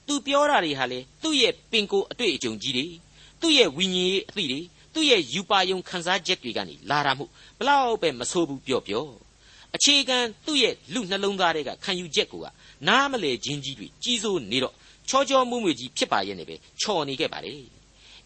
[0.06, 2.86] သူပြောတာတွေဟာလေသူ့ရဲ့ပင်ကိုအတွေ့အကြုံကြီးတွေ
[3.40, 4.60] သူ့ရဲ့ဝိညာဉ်ရေးအသည့်တွေ
[4.94, 7.24] သူ့ရဲ့ယူပါယုံခန်းစားချက်တွေကနေလာတာမှု
[7.58, 9.06] ဘလောက်ပဲမဆိုးဘူးပြောပြော
[9.76, 12.46] အခြေခံသူ့ရဲ့လူနှလုံးသားတွေကခံယူချက်ကိုက
[12.88, 14.74] နားမလေခြင်းကြီးတွေကြီးစိုးနေတော့
[15.08, 17.54] ချောချောမွေ့မွေ့ကြီးဖြစ်ပါရဲ့နဲ့ပဲချော်နေခဲ့ပါလေ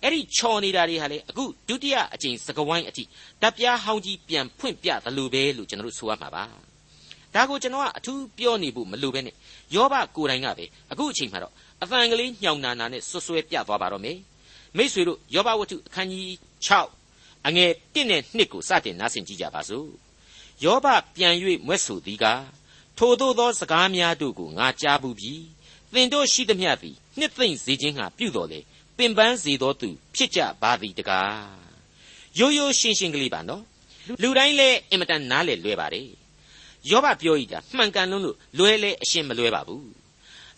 [0.02, 3.04] အဲ့ဒီချော်နေတာတွေဟာလေအခုဒုတိယအကြိမ်စကဝိုင်းအထိ
[3.42, 6.69] တပ်ပြားဟောင်းကြီးပြန်ဖွင့်ပြသလိုပဲလို့ကျွန်တော်တို့ဆိုရမှာပါ
[7.34, 9.34] ဒါကိုကျွန်တော်ကအထူးပြောနေဖို့မလိုပဲနဲ့
[9.74, 14.18] ယောဘကိုယ်တိုင်ကပဲအခုအချိန်မှာတော့အဖန်ကလေးညောင်နာနာနဲ့ဆွဆွဲပြသွားပါတော့မယ်
[14.76, 16.28] မိษွေတို့ယောဘဝတ္ထုအခန်းကြီး
[16.88, 19.88] 6အငယ်1နဲ့2ကိုစတင်နားဆင်ကြကြပါစို့
[20.64, 21.34] ယောဘပြန်၍
[21.66, 22.44] မွဲ့ဆိုသည်ကား
[22.98, 25.32] ထိုသို့သောစကားများတို့ကိုငါကြားဘူးပြီ
[25.94, 28.60] သင်တို့ရှိသမျှသည်နှစ်သိမ့်စေခြင်းဟာပြုတော်လေ
[28.96, 31.34] ပင်ပန်းစေသောသူဖြစ်ကြပါသည်တကား
[32.38, 33.62] ရိုးရိုးရှင်းရှင်းကလေးပါနော်
[34.22, 36.08] လူတိုင်းလည်းအင်မတန်နားလေလွယ်ပါတယ်
[36.90, 39.90] ယောဘပြောဤတာမှန်ကန်လုံးလို့လွဲလဲအရှင်းမလွဲပါဘူး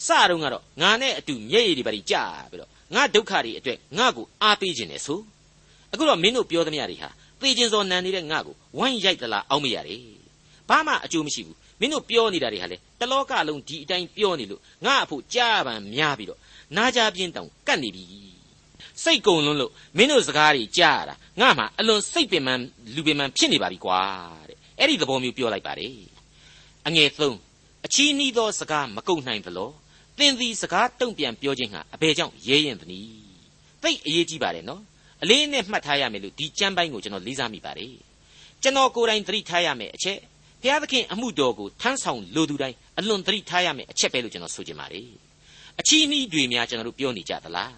[0.07, 5.21] စတော့ကတော့ငါနဲ့အတူမျက်ရည်တွေပါကြာပြီးတော့ငါဒုက္ခတွေအတွက်ငါ့ကိုအားပေးခြင်းနဲ့ဆို
[5.93, 7.11] အခုတော့မင်းတို့ပြောသမျှတွေဟာ
[7.41, 10.03] သေခြင်းစောနန်နေတဲ့ငါ့ကိုဝိုင်းရိုက်သလားအောက်မရတယ်
[10.69, 16.41] ဘာမှအကျိုးမရှိဘူးမင်းတို့ပြောနေတာတွေဟာလေတလောကလုံးဒီအတိုင်းပြောနေလို့ငါအဖို့ကြားပံများပြီးတော့
[16.77, 18.05] နားကြပြင်းတောင်ကတ်နေပြီ
[19.03, 22.63] စိတ်ကုံလွန်းလို့မင်းတို့စကားတွေကြားရတာငါမှအလွန်စိတ်ပင်ပန်း
[22.95, 24.01] လူပင်ပန်းဖြစ်နေပါပြီကွာ
[24.49, 26.12] တဲ့အဲ့ဒီသဘောမျိုးပြောလိုက်ပါတယ်
[26.87, 27.39] အငယ်သုံး
[27.87, 29.71] အချီးနှီးသောစကားမကုန်နိုင်သလော
[30.19, 33.11] သင်သည်စကားတုံ့ပြန်ပြောခြင်းဟာအဘယ်ကြောင့်ရဲရင်သနည်း
[33.83, 34.83] သိအရေးကြီးပါတယ်နော်
[35.23, 37.95] အလေးနဲ့မှတ်ထားရမယ်လို့ဒီကျမ်းပိုင်းကိုကျွန်တော်လေးစားမိပါတယ်
[38.63, 40.19] ကျွန်တော်ကိုယ်တိုင်သတိထားရမယ်အချက်
[40.63, 45.09] ဘုရားသခင်အမှုတော်ကိုထမ်းဆောင်လိုသူတိုင်းအလွန်သတိထားရမယ်အချက်ပဲလို့ကျွန်တော်ဆိုချင်ပါတယ်
[45.81, 47.75] အချီးနှီးတွေများကျွန်တော်တို့ပြောနေကြသလား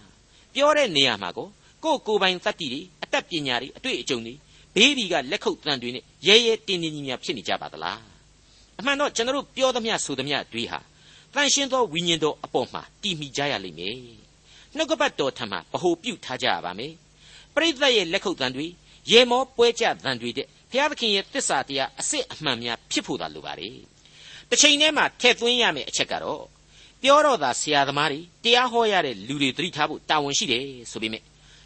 [0.55, 1.47] ပြောတဲ့နေရာမှာကို
[1.83, 4.33] ကိုယ်ကိုယ်ပိုင်သတ္တိတွေအတတ်ပညာတွေအတွေ့အကြုံတွေ
[4.75, 8.14] ဘေးဒီကလက်ခုပ်တန်တွေနဲ့ရဲရဲတင်းတင်းကြီးများဖြစ်နေကြပါသလား
[8.79, 10.79] အမှန်တော့ကျွန်တော်တို့ပြောသမျှဆိုသမျှတွေဟာ
[11.33, 13.97] တန်ရှင်းသောဝိညာဉ်တော်အပေါ်မှာတည်မိကြရလိမ့်မယ်
[14.75, 16.93] နှုတ်ကပတ်တော်ထံမှာဗဟုပြုထားကြရပါမယ်
[17.55, 18.67] ပရိသတ်ရဲ့လက်ခုပ်တန်တွေ
[19.11, 23.77] ရေမောပွဲကြတန်တွေတဲ့ဘုရားသခင်ရဲ့တစ္ဆာတရားအစစ်အမှန်များဖြစ်ဖို့သာလိုပါတယ်
[24.49, 26.43] တစ်ချိန်တည်းမှာထည့်သွင်းရမယ့်အချက်ကတော့
[27.01, 31.23] ပြောတော့သာဆရာသမားတွေတရားဟောရတဲ့လူတွေသတိထားဖို့တာဝန်ရှိတယ်ဆိုပေမဲ့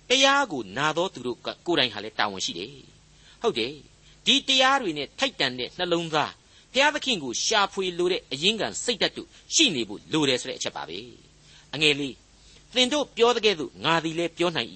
[0.10, 2.74] တရားကိုနာတော်သူတို့ကကိုယ်တိုင်ဟာလည်းတာဝန်ရှိတယ်
[3.42, 3.74] ဟုတ်တယ်
[4.26, 6.32] ဒီတရားတွေနဲ့ထိုက်တန်တဲ့နှလုံးသား
[6.74, 10.98] ဘုရားသခင်ကိုရှာဖွေလိုတဲ့အရင်းခံစိတ်ဓာတ်တို့ရှိနေဖို့လိုတယ်ဆိုတဲ့အချက်ပါပဲ
[11.74, 12.16] အငယ်လေး
[12.76, 14.70] သင်တို့ပြောတဲ့ကဲ့သို့ငါသည်လည်းပြောနိုင်၏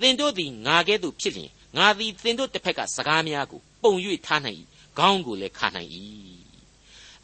[0.00, 3.92] သင်တို့သည်ငါကဲ့သို့ဖြစ်လျင်ငါသည်သင်တို့တစ်ဖက်ကစကားများကိုပုံ၍
[4.26, 4.58] ထားနိုင်၏
[4.98, 5.90] ခေါင်းကိုလည်းခါနိုင်၏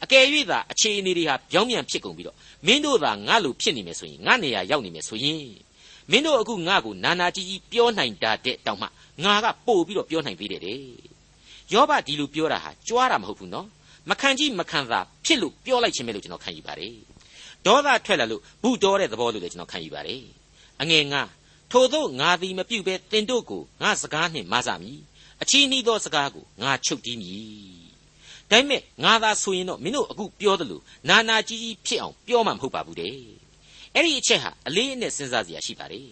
[0.03, 5.43] အကယ်၍သာအခြေအနေတွေဟာပြောင်းပြန်ဖြစ်ကုန်ပြီးတော့မင်းတို့သာငါလိုဖြစ်နေမယ်ဆိုရင်ငါနေရာရောက်နေမယ်ဆိုရင်
[6.11, 8.87] မင်းတို့အခုငါ့ကိုနာနာကြီးကြီးပြောနိုင်တာတဲ့တောင်မှ
[9.23, 10.79] ငါကပို့ပြီးတော့ပြောနိုင်သေးတယ်တဲ့
[11.73, 13.67] ယောဘဒီလိုပြောတာဟာကြွားတာမဟုတ်ဘူးနော်
[14.09, 16.93] မခံကြည့်မခံသာဖြစ်လို့ပြောလိုက်ခြင်းပဲလို့ကျွန်တော်ခံယူပါတယ်
[17.65, 20.21] ဒေါသထွက်လာလို့ဘူးတော်တဲ့သဘောလို့လည်းကျွန်တော်ခံယူပါတယ်
[20.81, 21.21] အငယ်ငါ
[21.71, 24.99] ထို့သောငါသည်မပြုတ်ပဲတင်တို့ကိုငါစကားနှင့်မဆမည်
[25.41, 27.81] အချီးနှီးသောစကားကိုငါချုပ်တီးမည်
[28.51, 33.15] ဒါပေမဲ့ငါသာဆိုရင်တော့မင်းတို့အခုပြောသလိုနာနာကြီးကြီးဖြစ်အောင်ပြောမှမဟုတ်ပါဘူးတဲ့
[33.95, 36.09] အဲ့ဒီအချက်ဟာအလေးအနက်စဉ်းစားစရာရှိပါတယ်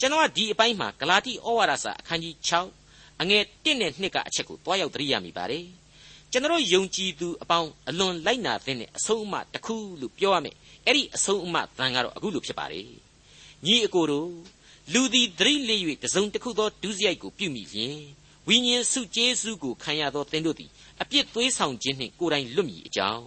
[0.00, 2.34] ကျွန်တော်ကဒီအပိုင်းမှာဂလာတိဩဝါဒစာအခန်းကြီး
[2.78, 5.64] 6အငယ်1နဲ့2ကအချက်ကိုတွားရောက်သတိရမိပါတယ်
[6.32, 10.56] ကျွန်တော်ယုံကြည်သူအပေါင်းအလွန်လိုက်နာတဲ့အဆုံးအမတစ်ခုလို့ပြောရမယ်
[10.86, 12.86] အဲ့ဒီအဆုံးအမတန်ကတော့အခုလိုဖြစ်ပါတယ်
[13.66, 14.30] ညီအကိုတို့
[14.92, 17.98] လူသည်သတိလေး၍တစုံတစ်ခုသောဒုစရိုက်ကိုပြုမိလျင်
[18.48, 20.70] ဝိညာဉ်စုကျေးဇူးကိုခံရသောသင်တို့သည်
[21.02, 23.26] အပြစ်သွေးဆောင်ခြင်းနှင့်ကိုယ်တိုင်လွတ်မိအကြောင်း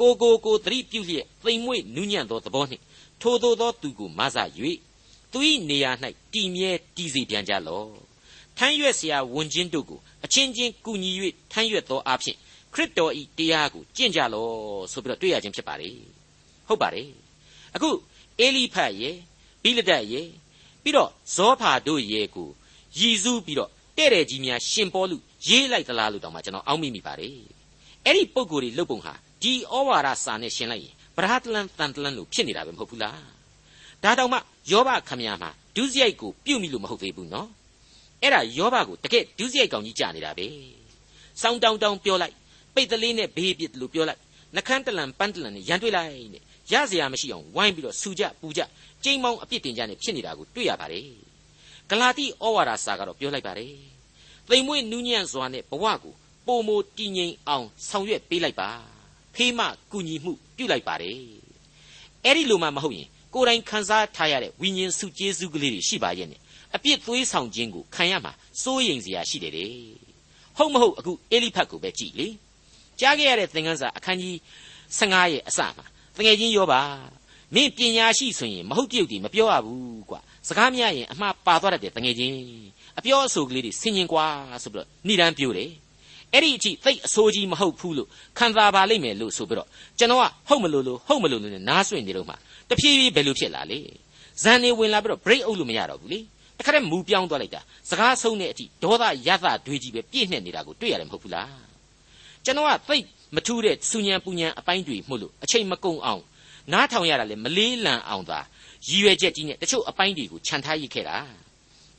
[0.00, 2.84] ကိုကိုကိုသတိပြုလျက်သိမ်မွေ့နူးညံ့သောသဘောနှင့်
[3.20, 4.36] ထိုသို့သောသူကိုမဆ၍
[5.32, 5.90] သူ၏နေရာ၌
[6.32, 8.09] တည်မြဲတည်စေပြန်ကြလော့
[8.59, 11.11] ထမ်းရွက်เสียဝန်ချင်းတို့ကိုအချင်းချင်းကူညီ၍
[11.51, 12.35] ထမ်းရွက်သောအဖြစ်
[12.73, 14.53] ခရစ်တော်၏တရားကိုကျင့်ကြလော့
[14.91, 15.89] ဆိုပြီးတော့တွေ့ရခြင်းဖြစ်ပါလေ
[16.67, 17.09] ဟုတ်ပါတယ်
[17.75, 17.89] အခု
[18.39, 19.15] အေလိဖတ်ရဲ့
[19.63, 20.27] ဘိလဒတ်ရဲ့
[20.83, 22.49] ပြီးတော့ဇောဖာတို့ရဲ့ကို
[22.99, 27.37] ရည်စူးပြီးတော့တဲ့တဲ့ကြီးများရှင်ပေါ်လူရေးလိုက်သလားလို့တောင်မှကျွန်တော်အောက်မိမိပါတယ်
[28.05, 33.19] အဲ့ဒီပုံကိုယ်တွေလုတ်ပုံဟာဒီဩဝါဒစာနဲ့ရှင်းလိုက်ရင်ဗရာတလန်တန်တလန်လို့ဖြစ်နေတာပဲမဟုတ်ဘူးလား
[34.03, 34.37] ဒါတောင်မှ
[34.71, 37.47] ယောဘခမရမှာဒုစရိုက်ကိုပြုတ်မိလို့မဟုတ်သေးဘူးနော်
[38.22, 40.46] အဲ့ဒါယောဘကိုတကယ်ဒုစရိုက်ကောင်ကြီးကြာနေတာပဲ
[41.40, 42.34] စောင်းတောင်းတောင်းပြောလိုက်
[42.74, 44.20] ပိတ်တလေးနဲ့ဘေးပစ်လို့ပြောလိုက်
[44.54, 48.60] နှခမ်းတလန်ပန်းတလန်နဲ့ရန်တွေ့လိုက်နဲ့ရစရာမရှိအောင်ဝိုင်းပြီးတော့ဆူကြပူကြ
[49.04, 51.06] ကျိန်းမောင်းအပြစ်တင်ကြနဲ့ဖြစ်နေတာကိုတွေ့ရပါတယ်
[51.90, 53.74] ဂလာတိဩဝါဒစာကတော့ပြောလိုက်ပါတယ်
[54.48, 56.14] သိမ်မွေ့နူးညံ့စွာနဲ့ဘဝကို
[56.46, 58.68] ပုံမတည်ငြိမ်အောင်ဆောင်ရွက်ပေးလိုက်ပါ
[59.34, 59.60] ဖေးမ
[59.92, 61.18] ကူညီမှုပြုလိုက်ပါတယ်
[62.24, 66.39] အဲ့ဒီလိုမှမဟုတ်ရင်ကိုယ်တိုင်ခံစားထားရတဲ့ဝိညာဉ်စုကျေးဇူးကလေးတွေရှိပါရဲ့နဲ့
[66.76, 69.72] အပြစ်သွေးဆောင်ခြင်းကိုခံရမှာစိုးရိမ်စရာရှိတယ်တဲ့
[70.56, 72.28] ဟုတ်မဟုတ်အခုအေလိဖတ်ကိုပဲကြည့်လေ
[73.00, 74.36] ကြားခဲ့ရတဲ့သင်ခန်းစာအခန်းကြီး
[74.98, 76.80] 15ရဲ့အစမှာတငယ်ချင်းရောပါ
[77.54, 82.36] မင်းပညာရှိဆိုရင်မဟုတ်ပြုတ်ဒီမပြောရဘူးကွာစကားများရင်အမှားပါသွားတတ်တယ်တငယ်ချင်း
[82.98, 84.26] အပြောအဆိုကလေးတွေဆင်ញင်ကွာ
[84.62, 85.70] ဆိုပြီးတော့ဏိဒန်းပြောတယ်
[86.32, 92.34] အဲ့ဒီအထိသိအဆိုးကြီးမဟုတ်ဘူးလို့ခံစားပါလိမ့်မယ်လို့ဆိုပြီးတော့ကျွန်တော်ကဟုတ်မလို့လို့ဟုတ်မလို့လို့နားဆွင့်နေတော့မှ
[92.68, 93.78] တဖြည်းဖြည်းဘယ်လိုဖြစ်လာလေ
[94.42, 96.20] ဇန်နေဝင်လာပြီးတော့ break အုပ်လို့မရတော့ဘူးလေ
[96.60, 101.50] တခါတည်းမူပြောင်းသွားလိုက်တာစကားဆုံးတဲ့အထိဒေါသရသတွေးကြီးပဲပြည့်နှက်နေတာကိုတွေ့ရတယ်မဟုတ်ဘူးလား
[102.44, 102.96] ကျွန်တော်ကသိ
[103.34, 106.22] မထူးတဲ့စူညံပူညံအပိုင်းတွေမှုလို့အချိန်မကုန်အောင်
[106.72, 108.40] နားထောင်ရတာလေမလေးလံအောင်သာ
[108.88, 111.16] ရည်ရွယ်ချက်ကြီးနဲ့တချို့အပိုင်းတွေကိုခြံထားရစ်ခဲ့တာ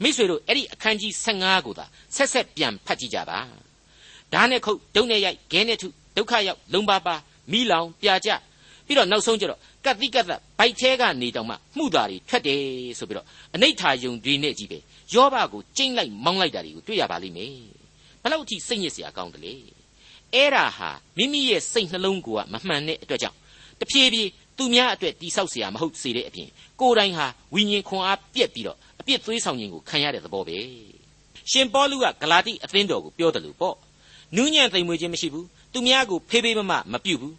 [0.02, 3.40] မိတ်ဆွေတို့အဲ့ဒီအခန်းကြီး15ကိုသာဆက်ဆက်ပြန်ဖတ်ကြည့်ကြပါ
[4.34, 7.16] ဓာတ်နဲ့ခုတ်ဒုံနဲ့ရိုက်ခဲနဲ့ထုဒုက္ခရောက်လုံပါပါ
[7.52, 8.30] မိလောင်ပြာကျ
[8.87, 12.61] ပြီးတော့နောက်ဆုံးကျတော့ကတ်တိကတ်သက်ဘိုက်သေးကနေတောင်မှမှုတာတွေထွက်တယ်
[12.99, 14.79] ဆိုပြီးတော့အနိဋ္ဌာယုံတွေနဲ့ကြီးပဲ
[15.15, 17.55] ယောဘကိုကျိမ့်လိုက်မောင်းလိုက်တာတွေကိုတွေ့ရပါလိမ့်မယ်
[18.23, 19.55] ဘလောက်အထိစိတ်ညစ်စရာကောင်းတယ်လေ
[20.35, 23.37] အဲ့ဒါဟာမိမိရဲ့စိတ်နှလုံးကိုကမမှန်တဲ့အတွက်ကြောင့်
[23.81, 26.49] တဖြည်းဖြည်းသူများအတွက်တိဆောက်เสียမဟုတ်စေတဲ့အပြင်
[26.81, 30.59] ကိုယ်တိုင်ဟာဝိညာဉ်ခွန်အားပြက်ပြီးတော့အပြစ်သွေးဆောင်ခြင်းကိုခံရတဲ့သဘောပဲ
[31.51, 33.77] ရှင်ပေါလုကဂလာတိအသင်းတော်ကိုပြောတယ်လို့ပေါ့
[34.37, 37.35] နူးညံ့သိမ်မွေ့ခြင်းမရှိဘူးသူများကိုဖေးဖေးမမမပြုတ်ဘူး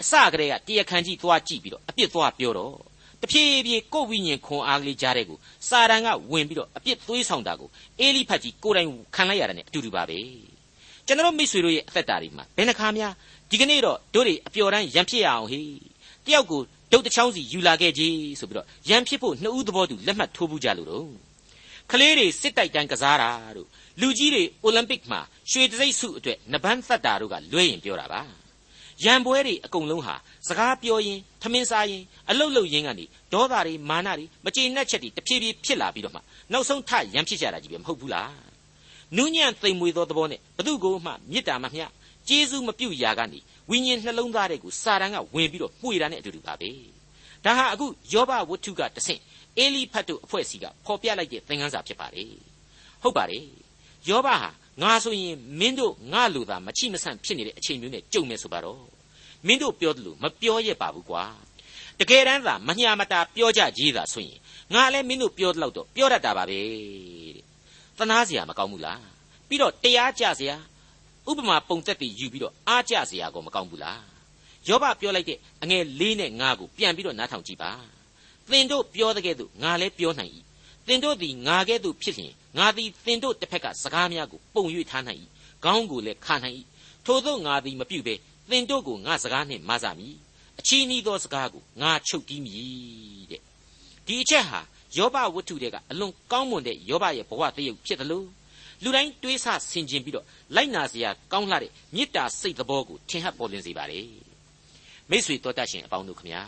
[0.00, 2.74] အစကတည်းကတရားခံကြီးသွားကြည့်ပြီးတော့အပြစ်သွားပြောတော့
[3.22, 7.68] တဖြည်းဖြည်းကိုယ်ဝိညာဉ်ခွန်အားကလေးကြားတဲ့ကိုစာတန်ကဝင်ပြီးတော့အပြစ်သွေးဆောင်တာကို
[8.00, 10.18] အေလိဖတ်ကြီးကိုယ်တိုင်ခံလိုက်ရတာ ਨੇ အတူတူပါပဲ
[11.06, 13.12] ကျွန်တော်မိတ်ဆွေတို့ရဲ့အသက်တာတွေမှာဘယ်နှခါများ
[13.50, 15.70] ဒီကနေ့တော့တို့တွေအပျော်တမ်းရံဖြစ်ရအောင်ဟေး
[16.26, 16.60] တယောက်ကို
[16.92, 21.08] ဒုတ်တစ်ချောင်းစီယူလာခဲ့ကြီးဆိုပြီးတော့ရံဖြစ်ဖို့နှစ်ဦးသဘောတူလက်မှတ်ထိုးဘူးကြလို့တော့
[21.90, 23.68] ကလေးတွေစစ်တိုက်တန်းကစားတာတို့
[24.00, 28.22] လူကြီးတွေအိုလံပစ်မှာရွှေတံဆိပ်ဆုအတွက်နပန်းသက်တာတို့ကလွဲရင်ပြောတာပါ
[29.04, 30.14] ရံပွဲတွေအကုန်လုံးဟာ
[30.48, 36.20] စကားပြောရင်ထမင်းစားရင်အလုတ်လုတ်ရင်းကနေဒေါသတွေမာနတွေမကျေနပ်ချက်တွေတဖြည်းဖြည်းဖြစ်လာပြီးတော့မှ
[36.52, 38.32] နောက်ဆုံးထရံဖြစ်ကြတာကြီးပဲမဟုတ်ဘူးလား
[39.16, 41.86] နူးညံ့သိမ်မွေသောသဘောနဲ့ဘသူကိုမှမေတ္တာမမျှ
[42.28, 43.38] ကျေးဇူးမပြုရာကနေ
[43.70, 46.70] ဝိညာဉ်နှလုံးသားတွေကိုစာတန်ကဝင်ပြီးတော့မှုရတာနဲ့အတူတူပါပဲ
[47.44, 49.20] ဒါဟာအခုယောဘဝတ္ထုကတဆင့်
[49.58, 52.32] အေလိဖတ်တို့အဖွဲ့စီကဖော်ပြလိုက်တဲ့သင်ခန်းစာဖြစ်ပါတယ်
[53.02, 53.44] ဟုတ်ပါတယ်
[54.08, 54.36] ယောဘဟာ
[54.82, 58.82] ငါဆိုရင်မင်းတို့ငါလူသာမချိမဆန့်ဖြစ်နေတဲ့အချိန်မျိုးနဲ့ကြုံမယ်ဆိုပါတော့
[59.46, 61.24] မင်းတို့ပြောတယ်လို့မပြောရပါဘူးကွာ
[61.98, 64.38] တကယ်တမ်းသာမညာမတာပြောကြကြီးသာဆိုရင်
[64.74, 66.66] ငါလည်းမင်းတို့ပြောတော့တော့ပြောတတ်တာပါပဲတဲ့
[67.98, 69.02] သနာစရာမကောင်းဘူးလား
[69.48, 70.56] ပြီးတော့တရားကြစရာ
[71.28, 74.00] ဥပမာပုံသက်တည်ယူပြီးတော့အားကြစရာကိုမကောင်းဘူးလား
[74.68, 77.70] ယောဘပြောလိုက်တဲ့အငယ်၄နဲ့၅ကိုပြန်ပြီးတော့နားထောင်ကြည့်ပါ
[78.50, 80.32] သင်တို့ပြောတဲ့ကဲ့သို့ငါလည်းပြောနိုင်၏
[80.86, 85.20] သင်တို့သည်ငါကဲ့သို့ဖြစ်လျင် ငါသည်သင်တို့တစ်ဖက်ကစကားများကိုပုံ၍ထားနိုင်၏
[85.64, 86.56] ခေါင်းကိုလည်းခါနိုင်၏
[87.06, 88.14] ထို့သောငါသည်မပြုဘဲ
[88.50, 90.16] သင်တို့ကိုငါစကားနှင့်မဆမည်
[90.58, 93.42] အချီးနှီးသောစကားကိုငါချုပ်တီးမည်တဲ့
[94.06, 94.60] ဒီအချက်ဟာ
[94.96, 98.28] ယောဘဝတ္ထုတွေကအလွန်ကောင်းမွန်တဲ့ယောဘရဲ့ဘဝတရုပ်ဖြစ်တယ်လို့
[98.82, 104.00] လူတိုင်းတွေးဆဆင်ခြင်ပြီးတော့လိုက်နာစရာကောင်းလှတဲ့မေတ္တာစိတ်သဘောကိုထင်ဟပ်ပေါ်လွင်စေပါလေ
[105.10, 106.42] မိတ်ဆွေတော်တတ်ရှင်အပေါင်းတို့ခမညာ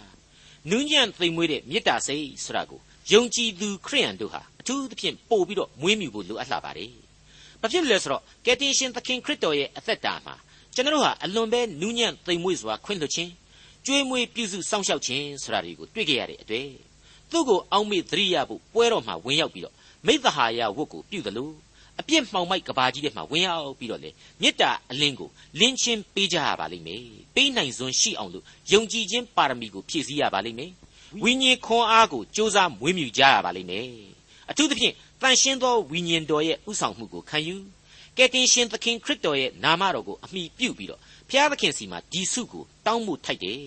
[0.71, 2.81] နူးညံ့သိမ်မွေးတဲ့မေတ္တာစိတ်ဆိုတာကို
[3.13, 6.93] ယုံကြည်သူခရိယန်တို့ဟာ အထူးသဖြင့်ပို့ပြီးတော့မွေးမြူဖို့လိုအပ်လာပါတယ်
[7.61, 10.35] ဘာဖြစ်လဲဆိုတော့ကယ်တင်ရှင်သခင်ခရစ်တော်ရဲ့အသက်တာမှာ
[10.75, 13.31] ကျွန်တော်ဟာအလွန်ပဲနူးညံ့သိမ်မွေ့စွာခွင့်လွှတ်ခြင်း
[13.87, 16.69] ကျွေးမွေးပြုစုစောင့်ရှောက်ခြင်းဆိုတာတွေကိုတွေ့ကြရတဲ့အတွေ့
[17.31, 19.75] သူ့ကိုအောက်မေ့သတိရဖို့ပွဲတော်မှာဝင်ရောက်ပြီးတော့
[20.07, 21.55] မိသဟာယဝတ်ကိုပြုတယ်လို့
[22.01, 30.73] အပြစ်မှောင်မိုက်ကဘာကြီးတဲ့မှာဝင်ရောက်ပြီးတော့လေမေတ္တာအလင်းကိုလင်းချင်းပေးကြရပါလိမ့်မယ်ပေးနိုင်စွမ်းရှိအောင်လို့ယုံကြည်ခြင်းပါရမီကိုဖြည့်ဆည်းရပါလိမ့်မယ်
[31.23, 34.12] ဝိညာဉ်ခွန်အားကိုစ조사မွေးမြူကြရပါလိမ့်မယ်
[34.53, 37.57] အထူးသဖြင့်တန်ရှင်းသောဝိညာဉ်တော်ရဲ့ဥဆောင်မှုကိုခံယူ
[38.17, 43.61] ကယ်တင်ရှင်သခင်ခရစ်တော်ရဲ့နာမတော်ကိုအမိပြုပြီးတော့ဖျားသခင်စီမှာဒီစုကိုတောင်းမှုထိုက်တယ်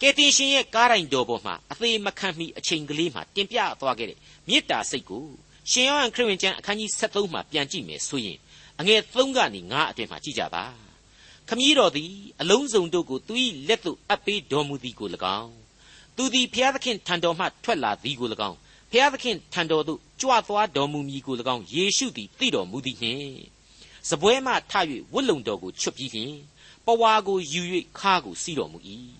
[0.00, 5.24] ကယ်တင်ရှင်ရဲ့ကားတိုင်တော်ပေါ်မှာအသေးမခံမီအချိန်ကလေးမှာတင်ပြသွားခဲ့တဲ့မေတ္တာစိတ်ကို
[5.70, 8.38] ရှင်ယောဟန်ခရစ်ဝင်ကျမ်းအခန်းကြီး73မှာပြန်ကြည့်မယ်ဆိုရင်
[8.80, 10.64] အငယ်3ကနေ9အတွင်မှာကြည့်ကြပါ
[11.48, 13.34] ခမည်းတော်သည်အလုံးစုံတို့ကိုသူ၏
[13.68, 15.08] လက်သို့အပ်ပေးတော်မူသည်ကို၎
[15.38, 15.52] င်း
[16.16, 18.58] သူသည်ဘုရားသခင်ထံတော်မှထွက်လာသည်ကို၎င်း
[18.90, 23.40] ဘုရားသခင်ထံတော်သို့ကြွသွားတော်မူမည်ကို၎င်းယေရှုသည်သိတော်မူသည်နှင့်
[24.08, 24.72] စပွဲမှထ၍
[25.12, 26.34] ဝတ်လုံတော်ကိုချွတ်ပြီးလျှင်
[26.86, 27.62] ပဝါကိုယူ၍
[27.98, 28.78] ခါကိုစီးတော်မူ၏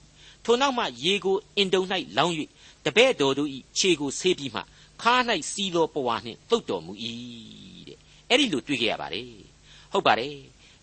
[0.45, 1.83] ထိုနောက်မှရေကိုအင်တုံ၌
[2.17, 2.35] လောင်း၍
[2.85, 4.61] တပဲ့တော်တို့၏ခြေကိုဆေးပြီးမှ
[5.03, 5.15] ခါ၌
[5.53, 6.93] စီးသောပဝါနှင့်သုတ်တော်မူ၏
[7.89, 9.31] တဲ့အဲ့ဒီလိုတွေ့ကြရပါတယ်
[9.93, 10.37] ဟုတ်ပါတယ်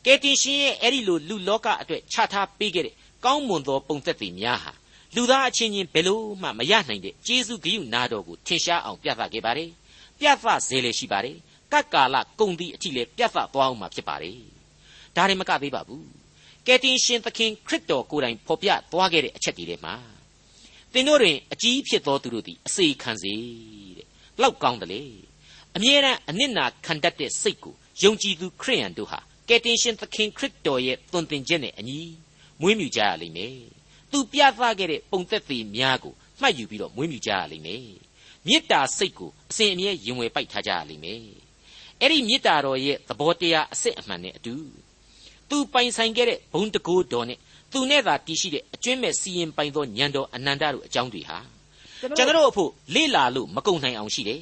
[0.05, 2.95] ကယ်တင်ရှင်ရဲ့အဲ့ဒီလိုလူလောကအတွက်ချထားပေးခဲ့တဲ့
[3.25, 4.71] ကောင်းမွန်သောပုံသက်တွေများဟာ
[5.15, 9.69] လူသားအချင်းချင်းဘယ်လို့မှမရနိုင်တဲ့ကျေးဇူးဂရုနာတော်ကိုထင်ရှားအောင်ပြသခဲ့ပါတယ်
[10.19, 11.37] ပြသစေလေရှိပါတယ်
[11.71, 14.39] ကတ်ကာလကုံသည့်အထိလည်းပြသသွားအောင်မှာဖြစ်ပါတယ်
[15.15, 16.07] ဒါရင်မကသေးပါဘူး
[16.67, 19.95] ကယ်တင်ရှင်သခင်ခရစ်တော်ကိုယ်တိုင်ဖော်ပြသွားခဲ့တဲ့အချက်တွေထဲမှာ
[20.93, 23.33] သင်တို့တွင်အကြီးဖြစ်သောသူတို့သည်အစေခံစေ
[23.97, 24.07] တဲ့
[24.41, 25.03] လောက်ကောင်းတယ်လေ
[25.75, 31.99] အမြဲတမ်းအနစ်နာခံတတ်တဲ့စိတ်ကိုယုံကြည်သူခရိယန်တို့ဟာကယ်တင်ရှင်သခင်ခရစ်တော်ရဲ့သွန်သင်ခြင်းနဲ့အညီ
[32.61, 33.55] မွေးမြူကြရလိမ့်မယ်
[34.15, 37.85] သူပြသခဲ့တဲ့ပုံသက်သေများကိုမှတ်ယူပြီးတော့မွေးမြူကြရလိမ့်မယ်
[38.47, 41.21] မေတ္တာစိတ်ကိုအစဉ်အမြဲရင်ဝင်ပိုက်ထားကြရလိမ့်မယ်
[42.01, 44.55] အဲ့ဒီမေတ္တာတော်ရဲ့သဘောတရားအစစ်အမှန်နဲ့အတူ
[45.49, 47.39] သူပိုင်ဆိုင်ခဲ့တဲ့ဘုံတကိုးတော်နဲ့
[47.71, 51.37] သူနဲ့သာတည်ရှိတဲ့အကျွင့်မဲ့စီရင်ပိုင်သောညံတော်အနန္တတို့အကြောင်းတွေဟာ
[52.17, 54.41] ကျွန်တော်တို့အဖို့လေ့လာလို့မကုန်နိုင်အောင်ရှိတယ်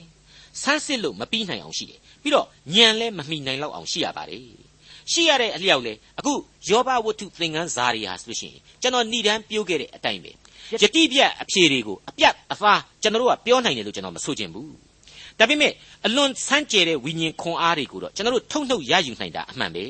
[0.62, 4.63] ဆန်းစစ်လို့မပြီးနိုင်အောင်ရှိတယ်ပြီးတော့ညံလဲမမိနိုင်လောက်အောင်ရှိရပါတယ်
[5.12, 6.34] ရှိရတဲ့အလျောက်လေအခု
[6.70, 10.32] ယောဘဝတ္ထုသင်္ကန်းဇာတွေဟာဆိုရှင်ကျွန်တော်ဏိဒန်းပြိုးခဲ့တဲ့အတိုင်းပဲ
[10.84, 14.74] ယတိပြတ်အဖြေတွေကိုအပြတ်အသားကျွန်တော်တို့ကပြောနိုင်တယ်လို့ကျွန်တော်မဆိုချင်ဘူး
[15.40, 15.74] ဒါပေမဲ့
[16.06, 19.86] အလွန်ဆန်းကျယ်တဲ့ဝိညာဉ်ခွန်အားတွေကိုတော့ကျွန်တော်တို့ထုတ်နှုတ်ရယူနိုင်တာအမှန်ပဲ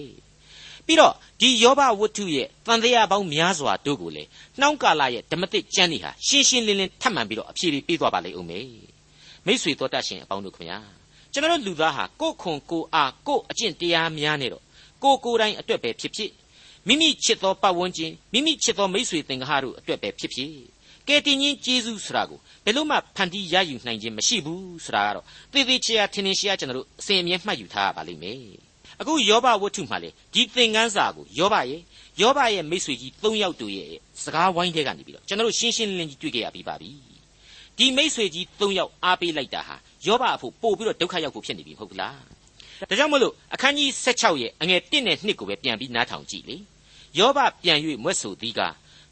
[0.86, 4.24] ပြီးတော့ဒီယောဘဝတ္ထုရဲ့တန်တရားပေါင်းများစွာတို့ကိုလေ
[4.60, 8.68] နှောင်းကာလရဲ့ဓမ္မတိကျမ်းတွေဟာရှင်းရှင်းလင်းလင်းထပ်မံပြီးတော့အဖြေတွေပေးသွားပါလိမ့်ဦးမယ်
[9.46, 10.80] မိษွေတော်တတ်ရှင်အပေါင်းတို့ခင်ဗျာ
[11.34, 14.64] ကျွန်တော်လူသားဟာကိုယ်ခွန်ကိုအားကိုယ်အကျင့်တရားများနဲ့တော့
[15.03, 16.31] ကိုကိုယ်တိုင်အတွက်ပဲဖြစ်ဖြစ်
[16.89, 20.53] မိမိချစ်သောပတ်ဝန်းကျင်မိမိချစ်သောမိษွေသင်္ကားတို့အတွက်ပဲဖြစ်ဖြစ်
[21.09, 28.41] ကဲတင်ချင်းကျေးဇူးဆိုတာကိုဘယ်လို့မှဖန်တီးရယူနိုင်ခြင်းမရှိဘူးဆိုတာကတော့သေသေးချာထင်ထင်ရှားကျွန်တော်တို့အစဉ်အမြဲမှတ်ယူထားရပါလိမ့်မယ်
[29.01, 31.81] အခုယောဘဝတ္ထုမှာလေဒီသင်ခန်းစာကိုယောဘရဲ့
[32.21, 33.91] ယောဘရဲ့မိษွေကြီး၃ယောက်တို့ရဲ့
[34.23, 36.91] စကားဝိုင်းတဲ့ကနေပြီးတော့ကျွန်တော်တို့ရှင်းရှင်းလင်းလင်းကြီးတွေ့ကြရပြီးပါပြီ
[37.79, 42.32] ဒီမိษွေကြီး၃ယောက်အားပေးလိုက်တာဟာယောဘအဖို့ပို့ပြီးတော့ဒုက္ခရောက်ဖို့ဖြစ်နေပြီမဟုတ်လား
[42.90, 46.58] ဒါကြောင့်မလို့အခန်းကြီး16ရဲ့အငယ်1နဲ့2ကိုပဲပြန်ပြီးနားထောင်ကြည့်လေ
[47.18, 48.62] ယောဘပြန်၍မွတ်ဆိုသည်က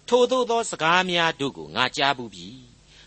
[0.10, 2.47] ထိုသို့သောစကားများတို့ကိုငါကြားဘူးပြီ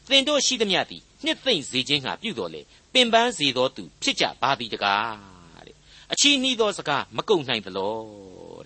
[0.08, 2.60] သင်တို့ရှိသမျှသည်နှစ်သိမ့်စေခြင်းငှာပြုတော်လေ
[2.92, 5.76] ပင်ပန်းစေသောသူဖြစ်ကြပါသည်တကားတဲ့
[6.12, 7.96] အချီးနှီးသောစကားမကုန်နိုင်သလော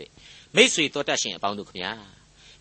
[0.00, 0.10] တဲ့
[0.56, 1.92] မိษွေတော်တတ်ရှင်အပေါင်းတို့ခမညာ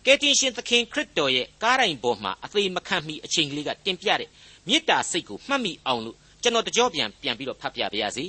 [0.04, 4.28] ကယ်တင်ရှင်သခင်ခရစ်တော်ရဲ့ကားတိုင်ပေါ်မှာအသေးမခံမီအချိန်ကလေးကတင်ပြတဲ့
[4.68, 8.26] မေတ္တာစိတ်ကိုမှတ်မိအောင်လို့ကျွန်တော်တကြောပြန်ပြန်ပြီးတော့ဖတ်ပြပါရစေ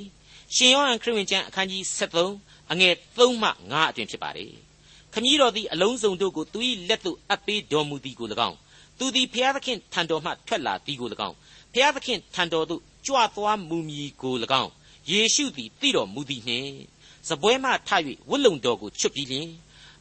[0.56, 1.84] ရှင်ယောဟန်ခရစ်ဝင်ကျမ်းအခန်းကြီး
[2.28, 4.52] 73အငယ်3မှ9အတွင်ဖြစ်ပါတယ်
[5.14, 6.60] ခမည်းတော်သည်အလုံးစုံတို့ကိုသူ၏
[6.90, 8.58] လက်သို့အပ်ပေးတော်မူသည်ကို၎င်း
[8.98, 11.36] သူသည်ဖျားသခင်ထံတော်မှထွက်လာသည်ကို၎င်း
[11.74, 14.72] ဖျားသခင်ထံတော်သို့ကြွသွားမူမည်ကို၎င်း
[15.10, 16.74] ယေရှုသည်သိတော်မူသည်နှင့်
[17.30, 17.90] စပွဲမှထ၍
[18.30, 19.50] ဝတ်လုံတော်ကိုချွတ်ပြီးလျင်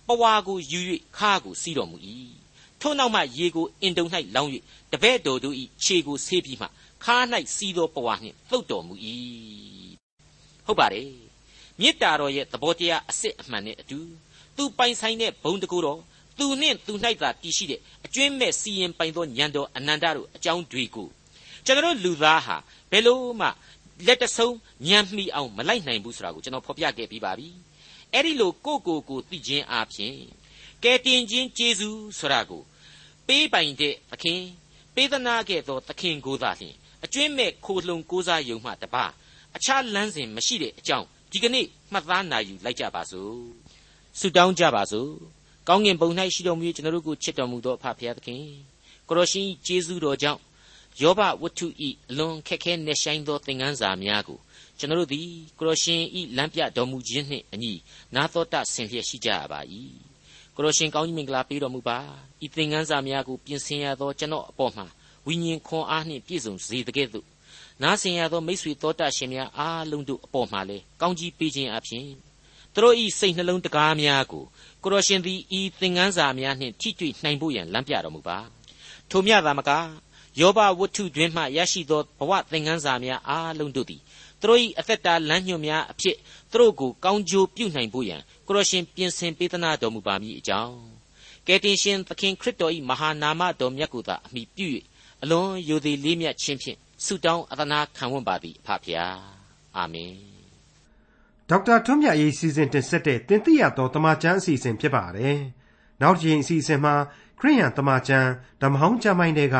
[0.07, 0.81] ပဝါကိုယူ၍
[1.17, 1.97] ခါကိုစီးတော်မူ၏
[2.81, 4.51] ထို့နောက်မှရေကိုအင်တုံ၌လောင်း၍
[4.93, 6.67] တပည့်တော်တို့၏ခြေကိုဆေးပြီးမှ
[7.05, 7.17] ခါ၌
[7.55, 8.95] စီးသောပဝါနှင့်သုတ်တော်မူ၏
[10.69, 11.11] ဟုတ်ပါတယ်
[11.81, 13.99] မေတ္တာတော်ရဲ့သဘောတရားအစစ်အမှန်နဲ့အတူ
[14.57, 16.01] သူပိုင်ဆိုင်တဲ့ဘုံတကူတော်
[16.39, 21.09] သူနှင့်သူ၌သာတည်ရှိတဲ့အကျွင်းမဲ့စီရင်ပိုင်သောညံတော်အနန္တတို့အကြောင်းတွေကို
[21.65, 22.57] ကျွန်တော်လူသားဟာ
[22.91, 23.49] ဘယ်လို့မှ
[24.07, 24.57] လက်တဆုံး
[24.89, 27.49] ညံမိအောင်မလိုက်နိုင်ဘူးဆိုတာကိုကျွန်တော်ဖော်ပြခဲ့ပြီးပါပြီ
[28.13, 30.17] အဲ့ဒီလိုကိုကိုကိုသိခြင်းအပြင်
[30.85, 32.63] ကဲတင်ခြင်းကျေးဇူးဆိုတာကို
[33.27, 34.43] ပေးပိုင်တဲ့သခင်
[34.95, 39.05] ပေးသနာခဲ့သောသခင်ကိုသာလျှင်အကျွင်းမဲ့ခိုလှုံကိုးစားယုံမှတပါ
[39.57, 43.37] အခြားလမ်းစဉ်မရှိတဲ့အကြောင်းဒီကနေ့မှတ်သားနိုင်ယူလိုက်ကြပါစို့
[44.19, 45.11] ဆုတောင်းကြပါစို့
[45.69, 48.45] ကောင်းကင်ဘုံ၌ရှိတော်မူကျွန်တော်တို့ကိုချစ်တော်မူသောအဖဖခင်သခင်
[49.09, 50.41] ကိုရရှိကျေးဇူးတော်ကြောင့်
[51.01, 54.39] ယောဘဝတ္ထုဤအလွန်ခက်ခဲနေဆိုင်သောသင်ခန်းစာများကို
[54.79, 55.27] ကျွန်တော်တို့သည်
[55.59, 57.73] ကိုရရှင်ဤလမ်းပြတော်မူခြင်းနှင့်အညီ
[58.15, 59.61] နာတော်တဆင်လျက်ရှိကြရပါ၏
[60.57, 61.99] ကိုရရှင်ကောင်းကြီးမင်္ဂလာပေးတော်မူပါ
[62.45, 64.87] ဤသင်ခန်းစာများကိုပြင်ဆင်ရသောကျွန်တော်အပေါ်မှာ
[65.27, 67.27] ဝိညာဉ်ခွန်အားနှင့်ပြည့်စုံစေတကဲ့သို့
[67.83, 72.05] နားဆင်ရသောမိတ်ဆွေတော်တတ်ရှင်များအားလုံးတို့အပေါ်မှာလည်းကောင်းကြီးပေးခြင်းအပြင်
[72.75, 74.45] သူတို့ဤစိတ်နှလုံးတကားများကို
[74.83, 78.39] ကိုရရှင်သည်ဤသင်ခန်းစာများနှင့်ထိတွေ့နိုင်ဖို့ရန်လမ်းပြတော်မူပါ
[79.11, 79.71] ထိုမြသာမက
[80.41, 84.01] ယောဘဝတ္ထုတွင်မှရရှိသောဘဝသင်ခန်းစာများအားလုံးတို့သည်
[84.41, 86.17] သူတို့၏အသက်တာလမ်းညွှန်များအဖြစ်
[86.53, 90.77] သူတို့ကိုကောင်းကျိုးပြုနိုင်ဖို့ရန်ကိုရရှင်ပြင်ဆင်ပေးသနာတော်မူပါမည်အကြောင်း
[91.47, 94.67] ကယ်တင်ရှင်သခင်ခရစ်တော်၏မဟာနာမတော်မြတ်ကိုသာအမိပြု၍
[95.23, 99.17] အလွန်ယိုသည်လေးမြတ်ခြင်းဖြင့် ဆုတောင်းအသနာခံဝန်ပါသည်အဖဖျား
[99.77, 100.15] အာမင်
[101.49, 105.39] ဒေါက်တာထွန်းမြတ်ရေးစီစဉ်တင်ဆက်တဲ့တင်ပြရသောတမချန်းအစီအစဉ်ဖြစ်ပါတယ်
[106.01, 106.95] နောက်တစ်ချိန်အစီအစဉ်မှာ
[107.41, 108.31] ခရိယန်တမချန်း
[108.63, 109.57] ဓမ္မဟောင်းကျမ်းပိုင်းတွေက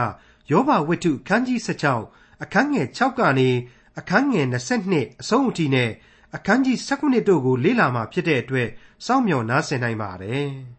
[0.51, 1.59] ယောဘဝတ္ထုခန်းကြီး
[2.01, 3.51] 16အခန်းငယ်6ကနေ
[3.99, 5.91] အခန်းငယ်22အဆုံးအထိနဲ့
[6.37, 8.69] အခန်းကြီး19တို့ကိုလေ့လာမှဖြစ်တဲ့အတွက်
[9.07, 10.49] စောင့်မျှော်နားဆင်နိုင်ပါတယ်။